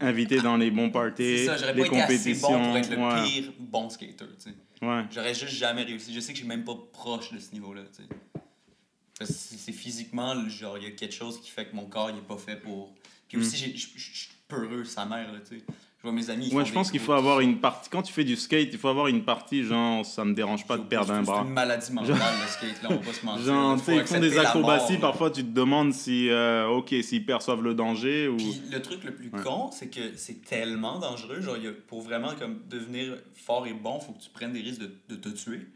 [0.00, 2.06] invité dans les bons parties, ça, les pas compétitions.
[2.06, 4.86] Été assez bon pour être le pire bon skater, tu sais.
[4.86, 5.04] Ouais.
[5.10, 6.14] J'aurais juste jamais réussi.
[6.14, 9.32] Je sais que je suis même pas proche de ce niveau-là, tu sais.
[9.32, 12.26] C'est physiquement, genre, il y a quelque chose qui fait que mon corps, il est
[12.26, 12.94] pas fait pour...
[13.28, 13.76] Puis aussi, mm.
[13.76, 15.64] je suis peureux, sa mère, là, tu sais
[16.12, 16.50] mes amis.
[16.52, 17.88] Moi, je pense qu'il faut avoir une partie.
[17.90, 20.76] Quand tu fais du skate, il faut avoir une partie, genre, ça me dérange pas
[20.76, 21.40] de perdre un bras.
[21.42, 23.44] C'est une maladie mentale, le skate, là, on va pas se mentir.
[23.44, 27.62] Genre, tu ils font des acrobaties, parfois tu te demandes si, euh, ok, s'ils perçoivent
[27.62, 28.36] le danger ou.
[28.36, 31.40] Puis le truc le plus con, c'est que c'est tellement dangereux.
[31.40, 34.92] Genre, pour vraiment comme devenir fort et bon, faut que tu prennes des risques de,
[35.08, 35.66] de te tuer.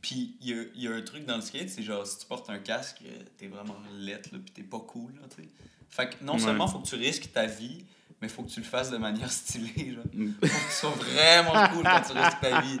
[0.00, 2.26] Puis il y a, y a, un truc dans le skate, c'est genre, si tu
[2.26, 3.02] portes un casque,
[3.38, 5.48] t'es vraiment lettre, là, puis t'es pas cool, là, tu sais.
[5.88, 7.84] Fait que non seulement faut que tu risques ta vie,
[8.24, 9.94] mais faut que tu le fasses de manière stylée.
[9.94, 10.04] Genre.
[10.04, 12.80] Faut que tu sois vraiment cool quand tu risques ta vie.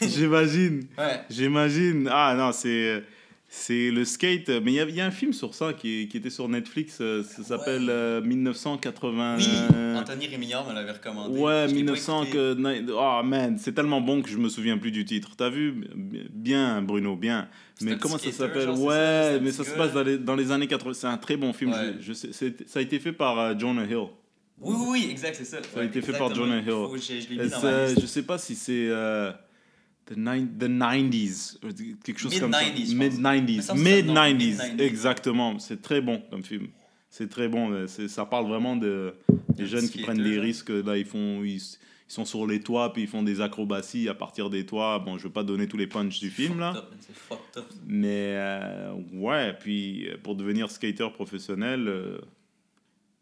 [0.00, 0.86] J'imagine.
[0.96, 1.24] Ouais.
[1.28, 2.08] J'imagine.
[2.10, 3.04] Ah non, c'est.
[3.50, 6.06] C'est le skate, mais il y, a- il y a un film sur ça qui,
[6.08, 7.88] qui était sur Netflix, euh, ça s'appelle Ouais.
[7.90, 9.36] euh, 1980.
[9.38, 9.44] Oui,
[9.96, 11.38] Anthony Rémillard me l'avait recommandé.
[11.38, 12.36] Ouais, Je l'ai pas 1900 écouté.
[12.36, 12.92] que.
[12.92, 15.30] Oh man, c'est tellement bon que je me souviens plus du titre.
[15.34, 15.82] T'as vu?
[16.30, 17.48] Bien, Bruno, bien.
[17.80, 18.64] Mais comment ça s'appelle?
[18.64, 20.92] ça, Ouais, mais ça se passe dans les, dans les années 80.
[20.92, 21.70] C'est un très bon film.
[21.72, 21.94] Ouais.
[22.00, 24.08] Je, je sais, c'est- ça a été fait par euh, Jonah Hill.
[24.60, 25.58] Oui, oui, oui, exact, c'est ça.
[25.72, 26.64] Ça a été fait par Jonah Hill.
[26.70, 28.00] Faut- je je l'ai Et mis dans ça, ma liste.
[28.02, 29.30] je sais pas si c'est euh,
[30.08, 31.70] the, nine- the 90s, euh,
[32.04, 32.60] quelque chose comme ça.
[32.62, 33.20] Mid-90s, je Mid pense.
[33.20, 33.56] 90s.
[33.56, 34.36] Mais ça, c'est ça, non, Mid-90s,
[34.76, 34.80] mid-90s.
[34.80, 35.58] exactement.
[35.58, 36.68] C'est très bon comme film.
[37.10, 37.70] C'est très bon.
[37.72, 39.14] euh, c'est- Ça parle vraiment de
[39.56, 40.68] des Un jeunes qui prennent des risques.
[40.70, 44.14] Là, ils font, ils, ils sont sur les toits puis ils font des acrobaties à
[44.14, 44.98] partir des toits.
[44.98, 46.74] Bon, je veux pas donner tous les punchs du film là.
[46.76, 47.64] Up, up.
[47.86, 52.18] Mais euh, ouais, puis pour devenir skater professionnel, euh,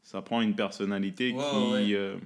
[0.02, 1.94] ça prend une personnalité qui ouais.
[1.94, 2.16] euh,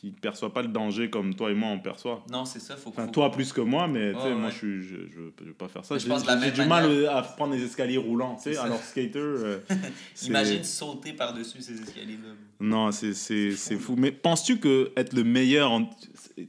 [0.00, 2.24] qui ne perçoit pas le danger comme toi et moi on perçoit.
[2.30, 4.48] Non, c'est ça, faut Enfin, faut- toi plus que moi, mais tu sais, Ouais, moi
[4.48, 5.98] je je, je, je veux pas faire ça.
[5.98, 8.56] J'ai de du mal euh, à prendre les escaliers roulants, tu sais.
[8.56, 9.58] Alors skater, euh,
[10.22, 12.30] Imagine sauter par-dessus ces escaliers-là.
[12.60, 13.94] Non, c'est c'est c'est fou.
[13.94, 13.96] fou.
[13.98, 15.90] Mais penses-tu que être le meilleur, en...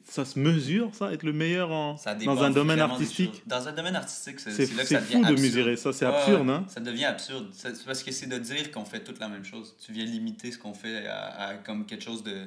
[0.05, 1.95] ça se mesure ça, être le meilleur en...
[2.25, 3.43] Dans un domaine artistique?
[3.47, 5.39] Dans un domaine artistique, c'est là que ça devient fou de absurde.
[5.41, 6.65] mesurer ça, c'est Ouais, absurde, hein?
[6.69, 7.47] Ça devient absurde.
[7.85, 9.75] Parce que c'est de dire qu'on fait toute la même chose.
[9.85, 12.45] Tu viens limiter ce qu'on fait à, à comme quelque chose de.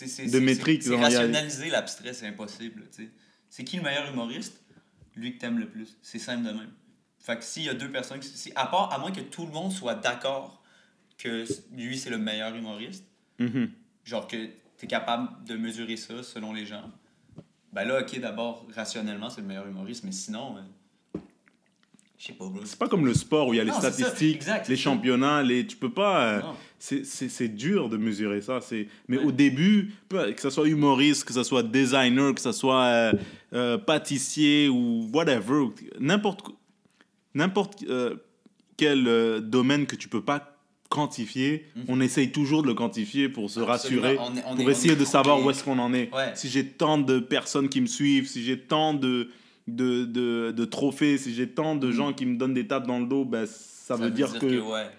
[0.00, 2.84] De métrique, C'est rationaliser l'abstrait, c'est impossible.
[3.48, 4.60] C'est qui le meilleur humoriste?
[5.16, 5.96] Lui que t'aimes le plus.
[6.02, 6.72] C'est simple de même.
[7.18, 9.46] Fait que s'il y a deux personnes, qui- si- à part, à moins que tout
[9.46, 10.62] le monde soit d'accord
[11.16, 13.04] que lui c'est le meilleur humoriste,
[13.38, 13.70] Mhm.
[14.04, 16.90] genre que tu es capable de mesurer ça selon les gens,
[17.72, 20.60] ben là, ok, d'abord, rationnellement, c'est le meilleur humoriste, mais sinon, euh,
[22.24, 22.60] je sais pas, bro.
[22.64, 25.42] C'est pas comme le sport où il y a les Non, statistiques, exact, les championnats,
[25.42, 25.66] les...
[25.66, 26.24] tu peux pas.
[26.24, 26.40] euh,
[26.78, 28.60] c'est- C'est c'est dur de mesurer ça.
[28.62, 29.24] c'est- Mais Ouais.
[29.24, 33.12] au début, que ce soit humoriste, que ce soit designer, que ce soit euh,
[33.52, 35.66] euh, pâtissier ou whatever,
[36.00, 36.46] n'importe
[37.34, 38.14] n'importe euh,
[38.76, 40.56] quel domaine que tu peux pas
[40.88, 41.84] quantifier, Mhm.
[41.88, 44.02] on essaye toujours de le quantifier pour se Absolument.
[44.02, 46.14] rassurer, On est- on pour est- essayer de savoir où est-ce qu'on en est.
[46.14, 46.30] Ouais.
[46.36, 49.30] Si j'ai tant de personnes qui me suivent, si j'ai tant de,
[49.66, 51.92] de, de, de trophées, si j'ai tant de Mhm.
[51.92, 54.90] gens qui me donnent des tapes dans le dos, ben, ça, veut dire, que, ouais.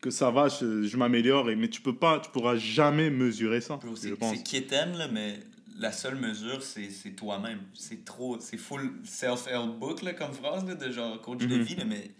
[0.00, 1.46] que ça va, je, je m'améliore.
[1.56, 5.40] Mais tu peux pas, tu pourras jamais mesurer ça, c'est qui là, mais
[5.78, 7.60] la seule mesure, c'est toi-même.
[7.74, 11.62] C'est trop, c'est full self-help book, là, comme phrase, là, de genre coach de Mhm.
[11.62, 12.10] vie, là, mais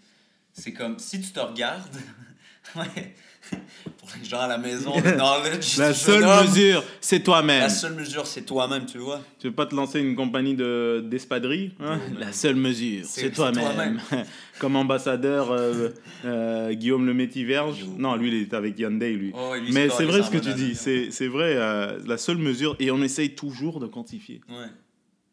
[0.53, 1.95] c'est comme, si tu te regardes,
[2.75, 3.13] ouais,
[3.97, 7.61] pour les gens à la maison, le knowledge, La seule homme, mesure, c'est toi-même.
[7.61, 9.21] La seule mesure, c'est toi-même, tu vois.
[9.39, 11.99] Tu veux pas te lancer une compagnie de- d'espadrilles hein?
[11.99, 12.15] Oh.
[12.19, 13.99] La seule mesure, C'est- toi-même.
[14.59, 15.89] Comme ambassadeur, euh,
[16.25, 17.83] euh, Guillaume le Métiverge.
[17.97, 19.31] Non, lui, il est avec Hyundai, lui.
[19.35, 22.37] Oh, lui, Mais c'est vrai ce que tu dis, c'est c'est vrai, euh, la seule
[22.37, 24.41] mesure, et on essaye toujours de quantifier.
[24.49, 24.55] Ouais.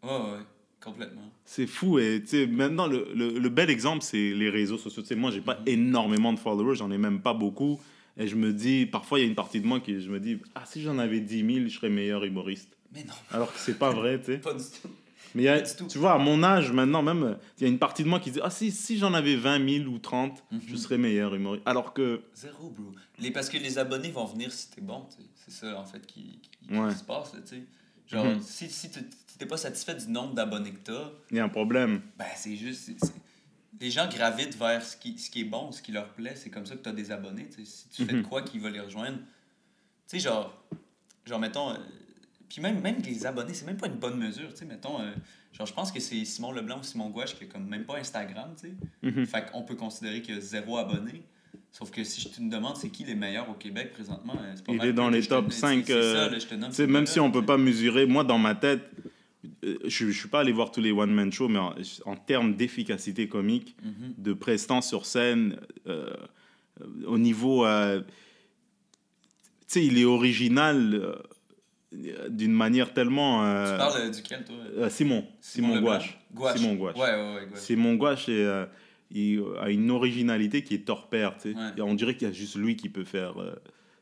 [0.03, 0.39] Ouais, ouais,
[0.83, 1.23] complètement.
[1.45, 5.03] C'est fou, et tu sais, maintenant, le, le, le bel exemple, c'est les réseaux sociaux.
[5.03, 7.81] Tu sais, moi, j'ai pas énormément de followers, j'en ai même pas beaucoup,
[8.19, 10.19] et je me dis, parfois, il y a une partie de moi qui, je me
[10.21, 12.77] dis, ah, si j'en avais 10 000, je serais meilleur humoriste.
[12.93, 14.39] Mais non, Alors que c'est pas vrai, tu sais.
[14.39, 14.89] pas du tout.
[15.35, 17.79] Mais il y a, tu vois, à mon âge, maintenant, même, il y a une
[17.79, 20.73] partie de moi qui dit, ah, si, si j'en avais 20 000 ou 30, je
[20.73, 20.77] Mhm.
[20.79, 21.63] serais meilleur humoriste.
[21.67, 22.93] Alors que, Zéro, bro.
[23.19, 25.29] Les, parce que les abonnés vont venir si t'es bon, tu sais.
[25.35, 26.89] C'est ça, en fait, qui, qui, Ouais.
[26.93, 27.63] qui se passe, tu sais.
[28.07, 28.41] Genre, Mhm.
[28.41, 29.01] si, si tu-
[29.39, 32.01] t'es pas satisfait du nombre d'abonnés que t'as, il y a un problème.
[32.19, 32.91] ben c'est juste...
[33.81, 36.35] Les gens gravitent vers ce qui, ce qui est bon, ce qui leur plaît.
[36.35, 37.71] C'est comme ça que t'as des abonnés, tu sais.
[37.71, 38.25] Si tu fais de Mhm.
[38.25, 39.19] quoi qui va les rejoindre.
[39.19, 39.25] Tu
[40.07, 40.53] sais, genre...
[41.27, 41.71] Genre, mettons...
[41.71, 41.77] euh,
[42.49, 44.65] puis même, même les abonnés, c'est même pas une bonne mesure, tu sais.
[44.65, 45.01] Mettons...
[45.01, 45.13] euh,
[45.53, 47.99] genre, je pense que c'est Simon Leblanc ou Simon Gouache qui a comme même pas
[47.99, 48.75] Instagram, tu sais.
[49.03, 49.27] Mhm.
[49.27, 51.23] Fait qu'on peut considérer qu'il y a zéro abonné.
[51.71, 54.65] Sauf que si je te demande c'est qui les meilleurs au Québec présentement, euh, c'est
[54.65, 56.71] pas Il mal est dans les top c'est- 5, C'est ça, là, je te nomme
[56.71, 58.81] Tu sais, ces même si on peut tu pas mesurer, moi, dans ma tête,
[59.63, 61.75] je ne suis pas allé voir tous les one-man shows, mais en,
[62.07, 64.15] en termes d'efficacité comique, Mhm.
[64.19, 66.11] de prestance sur scène, euh,
[66.81, 67.67] euh, au niveau...
[67.67, 70.95] euh, tu sais, il est original
[71.93, 73.45] euh, d'une manière tellement...
[73.45, 75.81] euh, Tu parles euh, duquel, toi euh, Simon, Simon?
[75.81, 76.19] Gouache.
[76.33, 76.59] Gouache.
[76.59, 76.97] Simon Gouache.
[76.97, 77.47] Ouais, ouais, ouais.
[77.49, 77.61] Gouache.
[77.61, 78.65] Simon Gouache est, euh,
[79.11, 81.37] il a une originalité qui est torpère.
[81.37, 81.59] tu sais.
[81.59, 81.71] Ouais.
[81.79, 83.55] Et on dirait qu'il y a juste lui qui peut faire euh,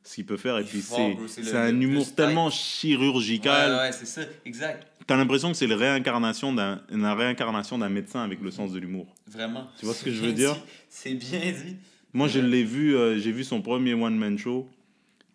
[0.05, 0.59] ce qu'il peut faire.
[0.59, 3.73] Et Il puis c'est un humour tellement chirurgical.
[3.73, 4.87] Ouais, ouais, c'est ça, exact.
[5.07, 8.79] T'as l'impression que c'est la réincarnation d'un la réincarnation d'un médecin avec le sens de
[8.81, 9.07] l'humour.
[9.29, 9.69] Vraiment.
[9.79, 10.55] Tu vois ce que je veux dire?
[10.55, 10.61] dit.
[10.89, 11.77] C'est bien dit.
[12.13, 12.47] Moi, je Ouais.
[12.47, 14.69] l'ai vu, euh, j'ai vu son premier one man show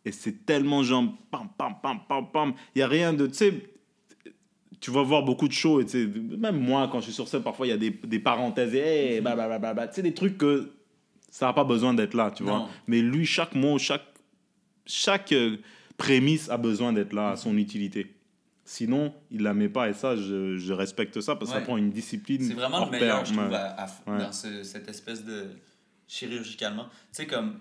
[0.04, 2.54] et c'est tellement genre pam pam pam pam pam.
[2.76, 3.54] Il y a rien de, tu sais,
[4.80, 6.06] tu vas voir beaucoup de shows et
[6.38, 8.80] même moi quand je suis sur scène, parfois il y a des, des parenthèses et
[9.16, 9.88] hey, bah, bah, bah, bah, bah.
[9.88, 10.72] tu sais des trucs que
[11.30, 12.58] ça n'a pas besoin d'être là, tu vois.
[12.60, 12.68] Non.
[12.88, 14.04] Mais lui, chaque mot, chaque
[14.86, 15.58] chaque euh,
[15.98, 18.08] prémisse a besoin d'être là à son utilité.
[18.74, 21.76] Sinon, il la met pas et ça, je, je respecte ça parce que ça prend
[21.76, 22.42] une discipline.
[22.42, 23.26] C'est vraiment hors le meilleur, pair.
[23.26, 23.56] je trouve, Ouais.
[23.56, 24.18] à- à- Ouais.
[24.24, 25.48] dans ce- cette espèce de
[26.08, 26.86] chirurgicalement.
[26.86, 27.60] Tu sais, comme.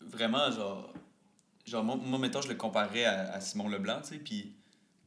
[0.00, 0.92] vraiment, genre.
[1.66, 4.56] Genre, moi, moi, mettons, je le comparais à, à Simon Leblanc, tu sais, puis.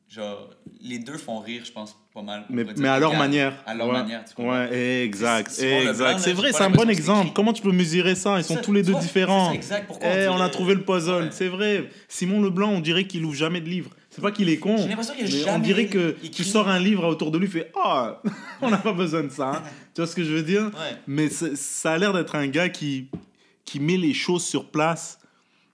[0.07, 0.51] Genre,
[0.81, 2.45] les deux font rire, je pense, pas mal.
[2.49, 3.55] Mais, à leur manière.
[3.65, 3.93] À leur Ouais.
[3.93, 4.51] manière, tu comprends?
[4.51, 5.81] Ouais, exact, C'est
[6.33, 7.31] vrai, c'est un bon exemple.
[7.33, 8.37] Comment tu peux mesurer ça?
[8.37, 9.49] Ils sont Ça, tous les deux vois, différents.
[9.49, 11.29] c'est exact, pourquoi Eh, on, dirait- a trouvé le puzzle, Ouais.
[11.31, 11.89] c'est vrai.
[12.07, 13.89] Simon Leblanc, on dirait qu'il ouvre jamais de livre.
[14.15, 14.77] C'est pas qu'il est con.
[14.77, 17.37] J'ai l'impression qu'il a mais on jamais dirait que tu sors un livre autour de
[17.37, 18.21] lui, fait Ah,
[18.61, 19.49] on n'a pas besoin de ça.
[19.49, 19.63] hein.
[19.93, 20.65] tu vois ce que je veux dire?
[20.67, 20.97] Ouais.
[21.07, 23.09] Mais ça a l'air d'être un gars qui,
[23.65, 25.19] qui met les choses sur place,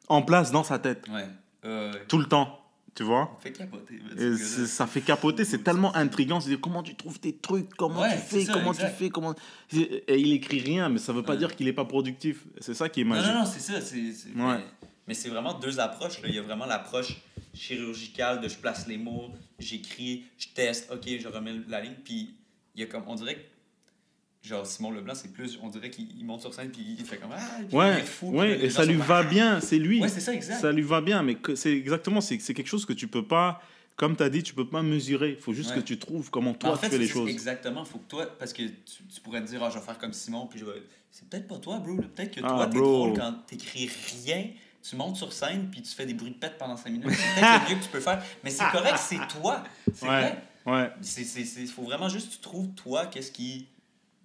[0.07, 1.27] en place dans sa tête, Ouais.
[1.65, 2.57] Euh, tout le temps.
[2.93, 3.37] Tu vois?
[3.41, 4.01] Fait capoter.
[4.17, 6.41] et ça fait capoter, c'est tellement intriguant.
[6.41, 8.89] C'est comment tu trouves tes trucs, comment Ouais, tu fais, ça, comment exact.
[8.97, 9.33] tu fais, comment.
[9.73, 11.37] Et il écrit rien, mais ça veut pas Ouais.
[11.39, 12.43] dire qu'il est pas productif.
[12.59, 13.31] C'est ça qui est magique.
[13.31, 13.73] non, non, c'est ça.
[13.95, 14.33] Ouais.
[14.35, 14.65] Mais,
[15.07, 16.21] mais c'est vraiment deux approches.
[16.21, 16.27] Là.
[16.27, 17.15] Il y a vraiment l'approche
[17.53, 21.95] chirurgicale de je place les mots, j'écris, je teste, ok, je remets la ligne.
[22.03, 22.33] Puis
[22.75, 26.07] il y a comme, on dirait que, genre Simon Leblanc, c'est plus, on dirait qu'il
[26.17, 28.31] il monte sur scène puis il fait comme, ah, puis il Ouais, est fou.
[28.31, 30.01] ouais, et ça lui va bien, c'est lui.
[30.01, 30.59] Ouais, c'est ça, exact.
[30.61, 33.61] ça lui va bien, mais c'est exactement, c'est quelque chose que tu peux pas,
[33.97, 35.31] comme tu as dit, tu peux pas mesurer.
[35.31, 35.75] Il faut juste Ouais.
[35.75, 37.29] que tu trouves comment toi en fait, tu fais les choses.
[37.29, 39.97] Exactement, faut que toi, parce que tu, tu pourrais te dire, ah, je vais faire
[39.99, 40.81] comme Simon, puis je vais.
[41.11, 41.97] C'est peut-être pas toi, bro.
[41.97, 43.89] Peut-être que Ah, toi, t'es drôle quand t'écris
[44.25, 44.45] rien.
[44.81, 47.09] Tu montes sur scène, puis tu fais des bruits de pète pendant 5 minutes.
[47.11, 48.23] C'est peut-être le mieux que tu peux faire.
[48.43, 49.63] Mais c'est correct, c'est toi.
[49.93, 50.21] C'est Ouais.
[50.21, 50.43] vrai.
[50.65, 50.91] Ouais.
[51.01, 53.67] C'est, c'est- faut vraiment juste que tu trouves, toi, qu'est-ce qui.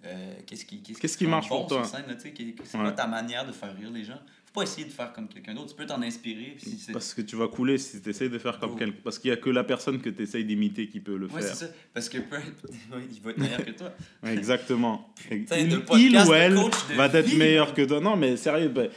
[0.04, 1.82] euh, qu'est-ce qui, qu'est-ce te qui rend marche bon pour toi?
[2.64, 2.84] c'est Ouais.
[2.84, 4.20] quoi ta manière de faire rire les gens?
[4.56, 5.68] Pas essayer de faire comme quelqu'un d'autre.
[5.68, 6.56] Tu peux t'en inspirer.
[6.56, 6.90] si.
[6.92, 8.76] Parce que tu vas couler si tu essayes de faire comme Oh.
[8.76, 8.96] quelqu'un.
[9.04, 11.42] Parce qu'il y a que la personne que tu essayes d'imiter qui peut le Ouais,
[11.42, 11.54] faire.
[11.54, 11.70] c'est ça.
[11.92, 12.36] Parce que peu...
[13.12, 13.90] il va être meilleur que toi.
[14.26, 15.12] Exactement.
[15.30, 16.54] Putain, il, ou elle
[16.96, 18.00] va être meilleur que toi.
[18.00, 18.88] Non, mais sérieux, ben,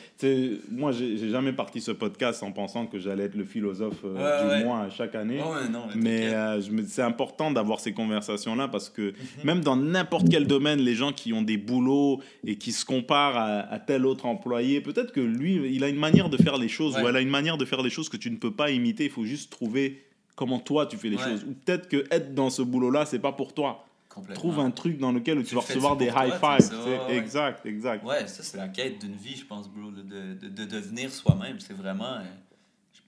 [0.72, 4.44] moi, j'ai jamais parti ce podcast en pensant que j'allais être le philosophe euh, Ouais,
[4.44, 4.64] du ouais.
[4.64, 5.40] mois chaque année.
[5.44, 5.54] Oh,
[5.96, 9.44] mais euh, c'est important d'avoir ces conversations-là parce que Mhm.
[9.44, 13.38] même dans n'importe quel domaine, les gens qui ont des boulots et qui se comparent
[13.38, 16.70] à, à tel autre employé, peut-être que lui, il a une manière de faire les
[16.70, 17.04] choses Ouais.
[17.04, 19.06] ou elle a une manière de faire les choses que tu ne peux pas imiter.
[19.06, 20.04] Il faut juste trouver
[20.36, 21.24] comment toi tu fais les Ouais.
[21.24, 21.44] choses.
[21.44, 23.86] Ou peut-être que être dans ce boulot-là, c'est pas pour toi.
[24.34, 26.74] Trouve un truc dans lequel tu, Tu vas recevoir des high fives.
[27.08, 27.16] ouais.
[27.16, 28.04] Exact, exact.
[28.04, 31.60] Ouais, ça, c'est la quête d'une vie, je pense, bro, de, de, de devenir soi-même.
[31.60, 32.16] C'est vraiment.
[32.16, 32.22] euh,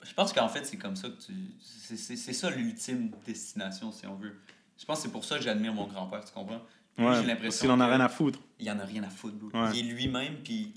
[0.08, 1.34] je- pense qu'en fait, c'est comme ça que tu.
[1.60, 4.34] C'est ça l'ultime destination, si on veut.
[4.78, 6.56] Je pense que c'est pour ça que j'admire mon grand-père, tu comprends?
[6.56, 6.62] Ouais,
[6.98, 8.40] j'ai parce l'impression qu'il en a rien à foutre.
[8.60, 9.50] Il en a rien à foutre, bro.
[9.60, 9.70] Ouais.
[9.74, 10.72] Il est lui-même, puis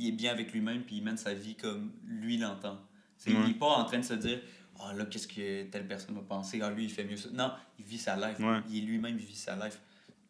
[0.00, 2.78] il est bien avec lui-même, puis il mène sa vie comme lui l'entend.
[3.26, 3.34] Ouais.
[3.44, 4.40] Il est pas en train de se dire
[4.80, 6.60] Ah là, qu'est-ce que telle personne va penser?
[6.62, 7.28] Ah, lui, il fait mieux ça.
[7.32, 8.38] Non, il vit sa life.
[8.40, 8.60] Ouais.
[8.70, 9.78] Il est lui-même, il vit sa life.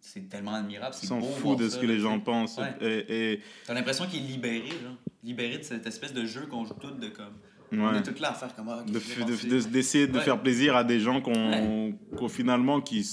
[0.01, 0.95] C'est tellement admirable.
[0.97, 2.57] Il C'est s'en beau fout voir de ça, ce que là, les gens pensent.
[2.59, 2.75] Ouais.
[2.81, 4.97] Et, et- T'as l'impression qu'il est libéré, genre.
[5.23, 7.35] Libéré de cette espèce de jeu qu'on joue tous de comme.
[7.73, 10.25] On est là à faire comme ah, de que vous de- de- d'essayer de, Ouais.
[10.25, 13.09] faire plaisir à des gens qu'on qu'on finalement qui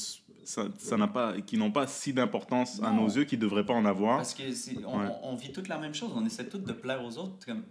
[0.47, 3.73] ça ça n'a pas qui n'ont pas si d'importance à nos yeux qui devraient pas
[3.73, 4.43] en avoir Parce que
[4.85, 5.07] on, Ouais.
[5.23, 6.11] on, vit toute la même chose.
[6.15, 7.45] On essaie tous de plaire aux autres.
[7.45, 7.63] Comme,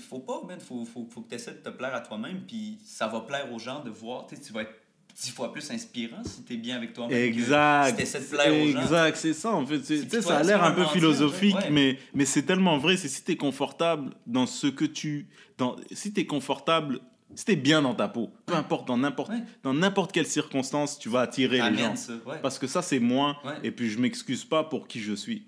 [0.00, 0.58] faut pas, man.
[0.58, 2.40] Faut, faut, faut que tu essaies de te plaire à toi-même.
[2.48, 4.26] Puis ça va plaire aux gens de voir.
[4.26, 4.74] Tu vas être
[5.20, 7.10] dix fois plus inspirant si tu es bien avec toi-même.
[7.16, 8.82] que exact si t'essaies de plaire aux gens.
[8.82, 11.70] exact c'est ça en fait tu sais, que ça a l'air un peu philosophique ouais.
[11.70, 15.74] mais mais c'est tellement vrai c'est si tu es confortable dans ce que tu dans
[15.90, 17.00] si tu es confortable
[17.34, 19.42] si bien dans ta peau peu importe dans n'importe Ouais.
[19.62, 22.14] dans n'importe quelle circonstance tu vas attirer les Amène gens.
[22.26, 22.38] Ouais.
[22.42, 23.52] parce que ça c'est moi Ouais.
[23.62, 25.44] et puis je m'excuse pas pour qui je suis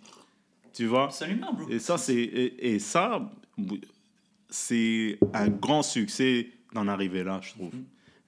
[0.73, 1.05] tu vois?
[1.07, 1.69] Absolument, bro.
[1.69, 3.29] Et ça, c'est et, et ça,
[4.49, 7.75] c'est un grand succès d'en arriver là, je trouve.
[7.75, 7.85] Mhm.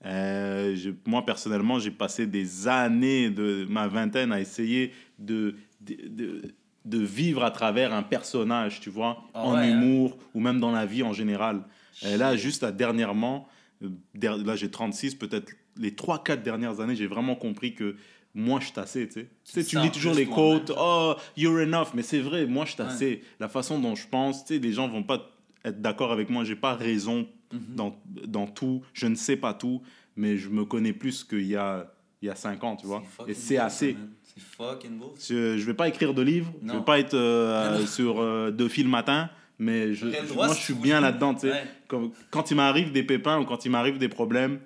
[0.06, 5.96] Euh, je- moi, personnellement, j'ai passé des années de ma vingtaine à essayer de, de,
[6.08, 6.42] de-
[6.84, 9.80] de vivre à travers un personnage, tu vois, Ah en ouais, hein?
[9.80, 11.62] humour ou même dans la vie en général.
[12.04, 13.48] Et là, juste à dernièrement,
[13.82, 13.88] euh,
[14.22, 17.96] là j'ai 36, peut-être les 3-4 dernières années, j'ai vraiment compris que
[18.34, 19.28] moi je suis assez, tu sais.
[19.44, 22.82] Tu sais, tu toujours les quotes, oh, you're enough, mais c'est vrai, moi je suis
[22.82, 23.20] Ouais.
[23.40, 25.30] La façon dont je pense, tu sais, les gens vont pas
[25.64, 27.74] être d'accord avec moi, j'ai pas raison Mhm.
[27.76, 29.82] dans, dans tout, je ne sais pas tout,
[30.16, 33.02] mais je me connais plus qu'il y a, il y a 5 ans, tu vois.
[33.28, 33.92] Et c'est assez.
[33.92, 34.08] man.
[34.22, 35.14] C'est fucking beau.
[35.20, 38.68] Je, je vais pas écrire de livres, je vais pas être euh, sur euh, deux
[38.68, 39.28] fils le matin,
[39.62, 41.34] mais je, moi je suis bien là-dedans.
[41.42, 41.64] Ouais.
[41.88, 44.60] Quand, quand il m'arrive des pépins ou quand il m'arrive des problèmes,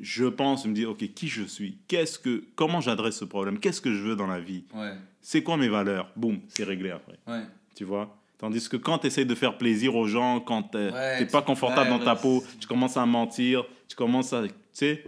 [0.00, 1.78] je pense, je me dis, ok, qui je suis?
[1.86, 3.58] Qu'est-ce que, comment j'adresse ce problème?
[3.58, 4.64] Qu'est-ce que je veux dans la vie?
[4.74, 4.94] Ouais.
[5.20, 6.10] C'est quoi mes valeurs?
[6.16, 7.42] Boum, c'est réglé après, Ouais.
[7.74, 8.16] tu vois?
[8.38, 11.90] Tandis que quand tu essaies de faire plaisir aux gens, quand tu n'es pas confortable
[11.90, 15.04] dans ta peau, tu commences à mentir, tu commences à, tu sais,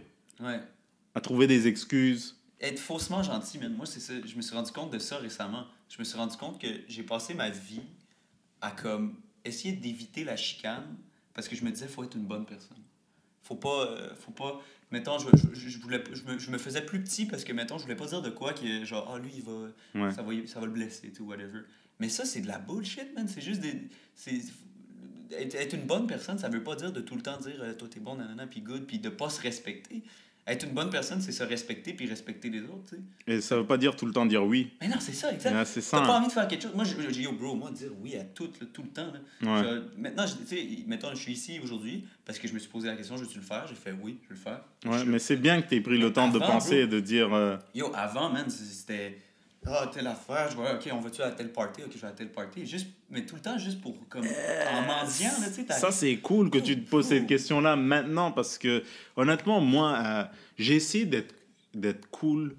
[1.14, 2.36] à trouver des excuses.
[2.60, 3.74] être faussement gentil, man.
[3.74, 4.12] Moi, c'est ça.
[4.24, 5.64] Je me suis rendu compte de ça récemment.
[5.88, 7.80] Je me suis rendu compte que j'ai passé ma vie
[8.64, 10.96] à comme essayer d'éviter la chicane
[11.34, 12.78] parce que je me disais, faut être une bonne personne.
[13.42, 13.86] Faut pas.
[13.90, 17.26] euh, faut pas mettons, je, je, je voulais, je, me, je me faisais plus petit
[17.26, 19.52] parce que, mettons, je voulais pas dire de quoi que, genre, ah, lui, il va,
[20.06, 20.12] Ouais.
[20.12, 21.60] ça, va, ça va le blesser, sais, whatever.
[21.98, 23.26] Mais ça, c'est de la bullshit, man.
[23.28, 23.88] C'est juste des.
[24.14, 24.40] c'est-
[25.32, 27.74] Être, être une bonne personne, ça veut pas dire de tout le temps dire, euh,
[27.74, 30.02] toi, t'es bon, nanana, puis good, puis de pas se respecter.
[30.46, 33.32] Être une bonne personne, c'est se respecter puis respecter les autres, tu sais.
[33.32, 34.72] Et ça veut pas dire tout le temps dire oui.
[34.82, 35.64] Mais non, c'est ça, exact.
[35.64, 36.74] C'est T'as pas envie de faire quelque chose.
[36.74, 39.10] Moi, j'ai yo, bro, moi, dire oui à tout, tout le temps.
[39.10, 39.20] là.
[39.62, 39.62] Ouais.
[39.96, 42.68] Je- maintenant, je- tu sais, mettons, je suis ici aujourd'hui parce que je me suis
[42.68, 43.66] posé la question, je veux-tu le faire?
[43.66, 44.60] J'ai fait oui, je veux le faire.
[44.84, 47.00] Ouais, Je- mais c'est bien que tu aies pris le temps de penser et de
[47.00, 47.32] dire.
[47.32, 49.16] euh, Yo, avant, man, c'était.
[49.66, 51.82] Ah, telle affaire, je vois, ok, on va-tu à telle party?
[51.84, 52.66] Ok, je vais à telle party.
[52.66, 55.90] Juste, mais tout le temps, juste pour, comme, en mendiant, là, tu sais, t'as- Ça,
[55.90, 58.82] c'est cool que tu te poses cette question-là maintenant parce que,
[59.16, 60.24] honnêtement, moi, euh,
[60.58, 61.34] j'ai essayé d'être
[61.72, 62.54] d'être cool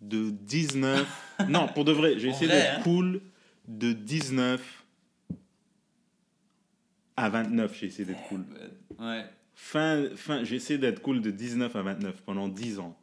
[0.00, 1.06] de 19.
[1.48, 2.82] non, pour de vrai, j'ai essayé d'être hein?
[2.82, 3.20] cool
[3.66, 4.84] de 19
[7.16, 7.74] à 29.
[7.74, 8.44] J'ai essayé d'être cool.
[8.98, 9.24] Ouais.
[9.54, 12.96] Fin, fin, j'ai essayé d'être cool de 19 à 29 pendant 10 ans.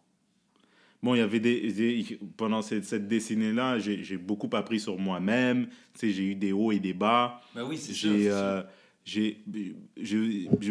[1.04, 4.98] Bon, il y avait des, des- pendant cette, cette décennie-là, j'ai j'ai beaucoup appris sur
[4.98, 5.68] moi-même.
[5.94, 7.42] Tu sais, j'ai eu des hauts et des bas.
[7.54, 7.94] Ben oui, c'est.
[7.94, 8.64] J'ai euh,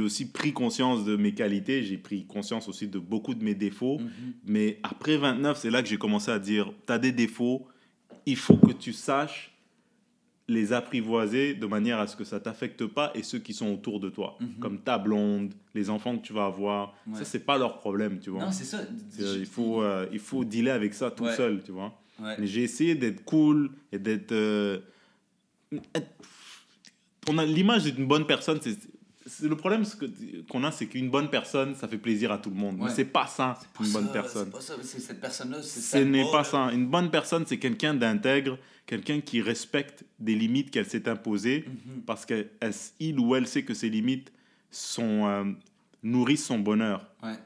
[0.02, 3.98] aussi pris conscience de mes qualités, j'ai pris conscience aussi de beaucoup de mes défauts.
[4.00, 4.32] Mhm.
[4.46, 7.66] Mais après 29, c'est là que j'ai commencé à dire, tu as des défauts,
[8.26, 9.53] il faut que tu saches
[10.46, 13.98] les apprivoiser de manière à ce que ça t'affecte pas et ceux qui sont autour
[13.98, 14.48] de toi, Mhm.
[14.60, 16.94] comme ta blonde, les enfants que tu vas avoir.
[17.06, 17.18] Ouais.
[17.18, 18.44] Ça, c'est pas leur problème, tu vois.
[18.44, 18.80] Non, c'est ça.
[19.08, 21.34] C'est- il, faut, euh, il faut dealer avec ça tout Ouais.
[21.34, 21.98] seul, tu vois.
[22.20, 22.34] Ouais.
[22.38, 24.32] Mais j'ai essayé d'être cool et d'être.
[24.32, 24.80] euh,
[27.28, 28.60] on a l'image d'une bonne personne.
[28.62, 28.76] C'est,
[29.48, 29.84] le problème
[30.50, 32.76] qu'on a, c'est qu'une bonne personne, ça fait plaisir à tout le monde.
[32.78, 32.84] Ouais.
[32.88, 34.44] Mais c'est pas ça, Pas une bonne personne.
[34.46, 35.62] C'est pas ça, cette personne-là.
[35.62, 36.70] c'est Ce n'est pas ça.
[36.72, 42.02] Une bonne personne, c'est quelqu'un d'intègre, quelqu'un qui respecte des limites qu'elle s'est imposées Mhm.
[42.02, 44.32] parce qu'il ou elle sait que ces limites
[44.70, 45.44] sont, euh,
[46.02, 47.06] nourrissent son bonheur.
[47.22, 47.38] Ouais,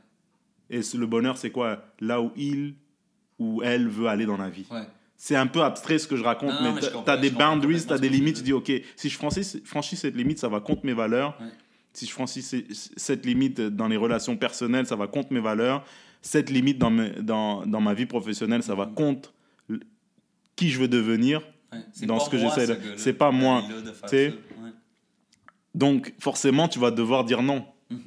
[0.71, 1.85] Et le bonheur, c'est quoi?
[2.01, 2.75] Là où il
[3.39, 4.67] ou elle veut aller dans la vie.
[4.71, 4.83] ouais.
[5.21, 7.93] C'est un peu abstrait ce que je raconte, Non, mais tu as des boundaries, tu
[7.93, 8.37] as des limites.
[8.37, 11.37] Tu dis, OK, si je franchis, franchis cette limite, ça va contre mes valeurs.
[11.41, 11.49] Ouais.
[11.93, 15.85] Si je franchis ce- cette limite dans les relations personnelles, ça va contre mes valeurs.
[16.23, 18.95] Cette limite dans, dans, dans ma vie professionnelle, ça va Mhm.
[18.95, 19.33] contre
[20.59, 21.41] qui je veux devenir.
[21.73, 22.07] ouais.
[22.07, 23.63] Dans ce que j'essaie de- c'est pas moi.
[24.33, 24.73] Ouais.
[25.75, 27.65] Donc, forcément, tu vas devoir dire non.
[27.91, 28.01] Mhm.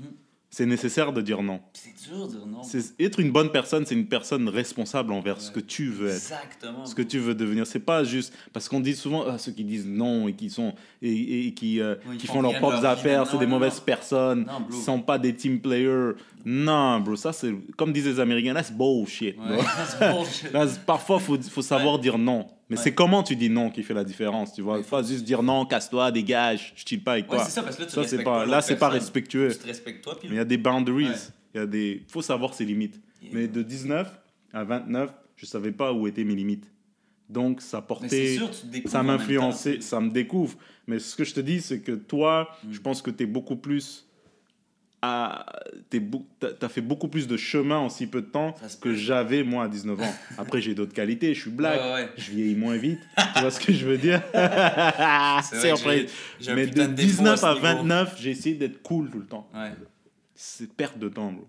[0.54, 1.62] C'est nécessaire de dire non.
[1.72, 2.62] C'est dur de dire non.
[3.00, 6.16] Être une bonne personne, c'est une personne responsable envers ce que tu veux être.
[6.16, 6.86] Exactement.
[6.86, 7.66] ce que tu veux devenir.
[7.66, 10.74] C'est pas juste parce qu'on dit souvent ah, ceux qui disent non et qui sont
[11.02, 13.86] et, et qui, euh, Oui, qui font leurs propres leur affaires, c'est des mauvaises non.
[13.86, 16.16] personnes, Non, ils sont pas des team players.
[16.44, 19.38] Non, bro, ça c'est comme disent les Américains, that's bullshit.
[19.38, 20.80] Ouais, c'est bullshit.
[20.86, 22.46] Parfois faut faut savoir dire non.
[22.72, 22.84] Mais Ouais.
[22.84, 24.78] c'est comment tu dis non qui fait la différence, tu vois?
[24.78, 27.46] Ouais, Pas juste dire non, casse-toi, dégage, je chill pas avec Ouais, toi.
[27.46, 29.50] c'est ça, parce que là, tu Ça, c'est respectes pas, là c'est pas respectueux.
[29.52, 31.16] Tu te respectes toi, puis Mais il y a des boundaries, Ouais.
[31.54, 33.00] il y a des faut savoir ses limites.
[33.22, 33.32] Yeah.
[33.34, 34.10] Mais de 19
[34.54, 36.72] à 29, je savais pas où étaient mes limites.
[37.30, 38.50] Donc ça portait sûr,
[38.86, 40.58] ça m'influençait, ça me découvre.
[40.88, 42.74] Mais ce que je te dis, c'est que toi, Mm.
[42.74, 44.08] je pense que tu es beaucoup plus.
[45.04, 45.46] À,
[46.60, 49.68] t'as, fait beaucoup plus de chemin en si peu de temps que j'avais moi à
[49.68, 50.14] 19 ans.
[50.38, 52.10] Après, j'ai d'autres qualités, je suis black, Ouais, ouais, ouais.
[52.18, 53.00] je vieillis moins vite.
[53.36, 54.22] tu vois ce que je veux dire?
[55.44, 56.06] C'est vrai
[56.56, 57.62] Mais de défaut 19 ce à niveau.
[57.66, 59.50] 29, j'ai essayé d'être cool tout le temps.
[59.56, 59.72] Ouais,
[60.36, 61.48] C'est perte de temps, bro.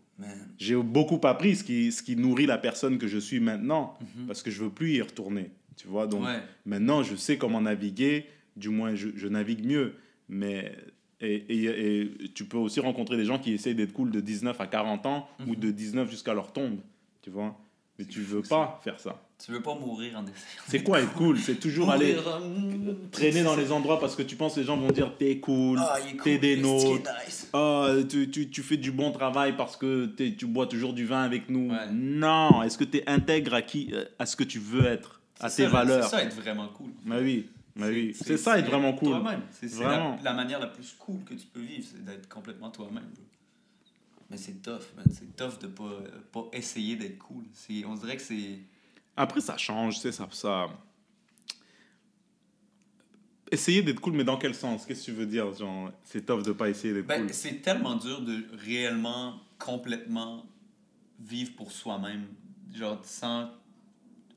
[0.59, 4.27] J'ai beaucoup appris, ce qui, ce qui nourrit la personne que je suis maintenant, Mhm.
[4.29, 5.51] parce que je veux plus y retourner.
[5.77, 6.23] Tu vois, donc.
[6.65, 9.95] Maintenant, je sais comment naviguer, du moins je, je navigue mieux.
[10.29, 10.75] Mais
[11.23, 14.61] et, et- et tu peux aussi rencontrer des gens qui essayent d'être cool de 19
[14.61, 15.57] à 40 ans ou Mhm.
[15.57, 16.79] de 19 jusqu'à leur tombe.
[17.23, 17.57] Tu vois
[17.99, 18.57] Mais tu veux ça.
[18.57, 19.23] pas faire ça.
[19.45, 20.63] Tu veux pas mourir en essayant.
[20.69, 21.37] C'est quoi être cool?
[21.39, 22.17] C'est toujours aller
[23.11, 25.79] traîner dans les endroits parce que tu penses que les gens vont dire t'es cool,
[25.81, 27.11] Ah, est cool, t'es des nôtres.
[27.27, 27.49] nice.
[27.53, 31.05] Ah, tu, tu, tu fais du bon travail parce que t'es- tu bois toujours du
[31.07, 31.71] vin avec nous.
[31.71, 31.91] Ouais.
[31.93, 35.21] Non, est-ce que tu es intègre à, qui, euh, à ce que tu veux être,
[35.41, 36.05] à tes ça, valeurs?
[36.05, 36.91] C'est ça être vraiment cool.
[37.05, 38.15] Bah oui, bah oui.
[38.15, 39.17] C'est ça être vraiment cool.
[39.51, 43.11] C'est la, la manière la plus cool que tu peux vivre, c'est d'être complètement toi-même.
[44.31, 45.05] Mais c'est tough, man.
[45.13, 46.03] C'est tough de pas,
[46.33, 47.45] pas essayer d'être cool.
[47.87, 48.59] On dirait que c'est.
[49.17, 50.69] Après, ça change, tu sais, ça, ça...
[53.51, 54.87] Essayer d'être cool, mais dans quel sens?
[54.87, 57.35] Qu'est-ce que tu veux dire Genre, c'est tough de pas essayer d'être Ben, cool?
[57.35, 60.47] c'est tellement dur de réellement, complètement
[61.21, 62.27] vivre pour soi-même.
[62.75, 63.51] Genre, sans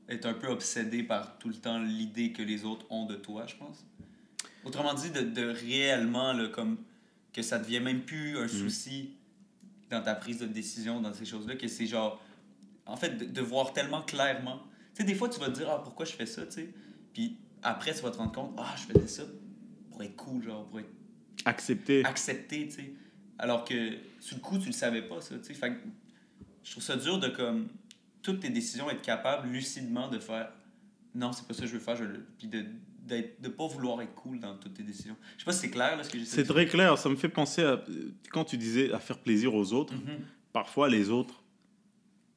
[0.09, 3.45] être un peu obsédé par tout le temps l'idée que les autres ont de toi,
[3.47, 3.85] je pense.
[4.63, 6.77] Autrement dit, de, de réellement, là, comme
[7.33, 9.11] que ça devient même plus un souci
[9.89, 12.21] dans ta prise de décision, dans ces choses-là, que c'est genre,
[12.85, 14.59] en fait, de, de voir tellement clairement.
[14.93, 16.69] Tu sais, des fois, tu vas te dire, ah, pourquoi je fais ça, tu sais.
[17.13, 19.23] Puis après, tu vas te rendre compte, ah, je faisais ça
[19.91, 20.89] pour être cool, genre, pour être
[21.45, 22.03] Accepté.
[22.05, 22.93] accepté, tu sais.
[23.37, 25.53] Alors que, sur le coup, tu le savais pas, ça, tu sais.
[25.53, 25.79] Fait que
[26.63, 27.67] je trouve ça dur de, comme,
[28.25, 30.49] toutes tes décisions, être capable lucidement de faire
[31.13, 32.25] non, c'est pas ça que je veux faire, je le...
[32.37, 32.65] puis de
[33.07, 35.15] de pas vouloir être cool dans toutes tes décisions.
[35.35, 36.97] Je sais pas si c'est clair là, ce que j'essaie C'est de très clair.
[36.97, 37.79] Ça me fait penser à.
[38.31, 40.21] Quand tu disais à faire plaisir aux autres, Mhm.
[40.51, 41.43] parfois les autres,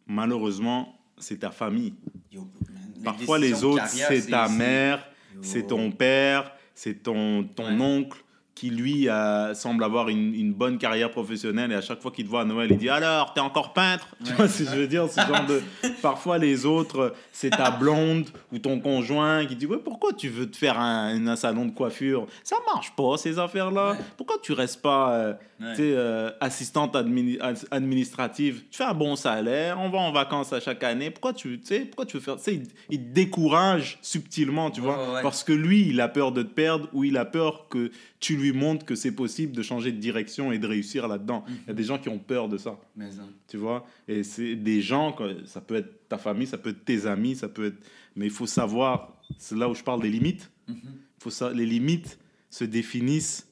[0.07, 1.95] malheureusement, c'est ta famille.
[2.30, 5.09] Yo, man, les Parfois les autres, c'est ta mère,
[5.43, 7.80] c'est ton père, c'est ton, ton Ouais.
[7.82, 8.22] oncle
[8.59, 12.24] qui lui a- semble avoir une, une bonne carrière professionnelle et à chaque fois qu'il
[12.24, 14.76] te voit à Noël, il dit alors t'es encore peintre tu vois ce que je
[14.76, 15.62] veux dire ce genre de
[16.03, 20.51] parfois les autres c'est ta blonde ou ton conjoint qui dit ouais pourquoi tu veux
[20.51, 22.26] te faire un, un salon de coiffure?
[22.44, 23.96] Ça marche pas ces affaires là Ouais.
[24.16, 25.74] pourquoi tu restes pas euh, Ouais.
[25.80, 30.61] euh, assistante admini- ad- administrative, tu fais un bon salaire, on va en vacances à
[30.61, 31.11] chaque année.
[31.11, 35.22] Pourquoi tu, pourquoi tu veux faire ça il, il te décourage subtilement, tu vois, ouais,
[35.22, 37.90] parce que lui, il a peur de te perdre ou il a peur que
[38.20, 41.44] tu lui montres que c'est possible de changer de direction et de réussir là-dedans.
[41.49, 43.28] Il y a des gens qui ont peur de ça, Mais hein.
[43.49, 43.84] tu vois?
[44.07, 47.49] Et c'est des gens, ça peut être ta famille, ça peut être tes amis, ça
[47.49, 47.78] peut être.
[48.16, 50.51] Mais il faut savoir, c'est là où je parle des limites.
[50.68, 50.76] Mhm.
[51.18, 52.18] Faut ça, les limites
[52.51, 53.47] se définissent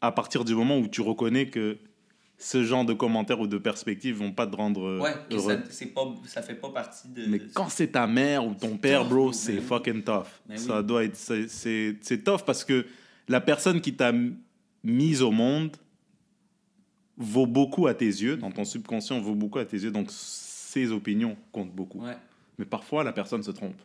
[0.00, 1.78] à partir du moment où tu reconnais que
[2.40, 5.58] ce genre de commentaires ou de perspectives vont pas te rendre euh, Ouais, heureux.
[5.70, 7.26] ça, pas, ça fait pas partie de.
[7.26, 10.26] Mais quand c'est ta mère ou ton père, tough, bro, c'est fucking tough.
[10.56, 12.86] Ça doit être, c'est- c'est c'est tough parce que
[13.28, 14.12] la personne qui t'a
[14.84, 15.76] mise au monde
[17.16, 20.08] vaut beaucoup à tes yeux, dans ton subconscient vaut beaucoup à tes yeux, donc
[20.68, 22.02] ses opinions comptent beaucoup.
[22.04, 22.16] Ouais.
[22.58, 23.80] Mais parfois la personne se trompe.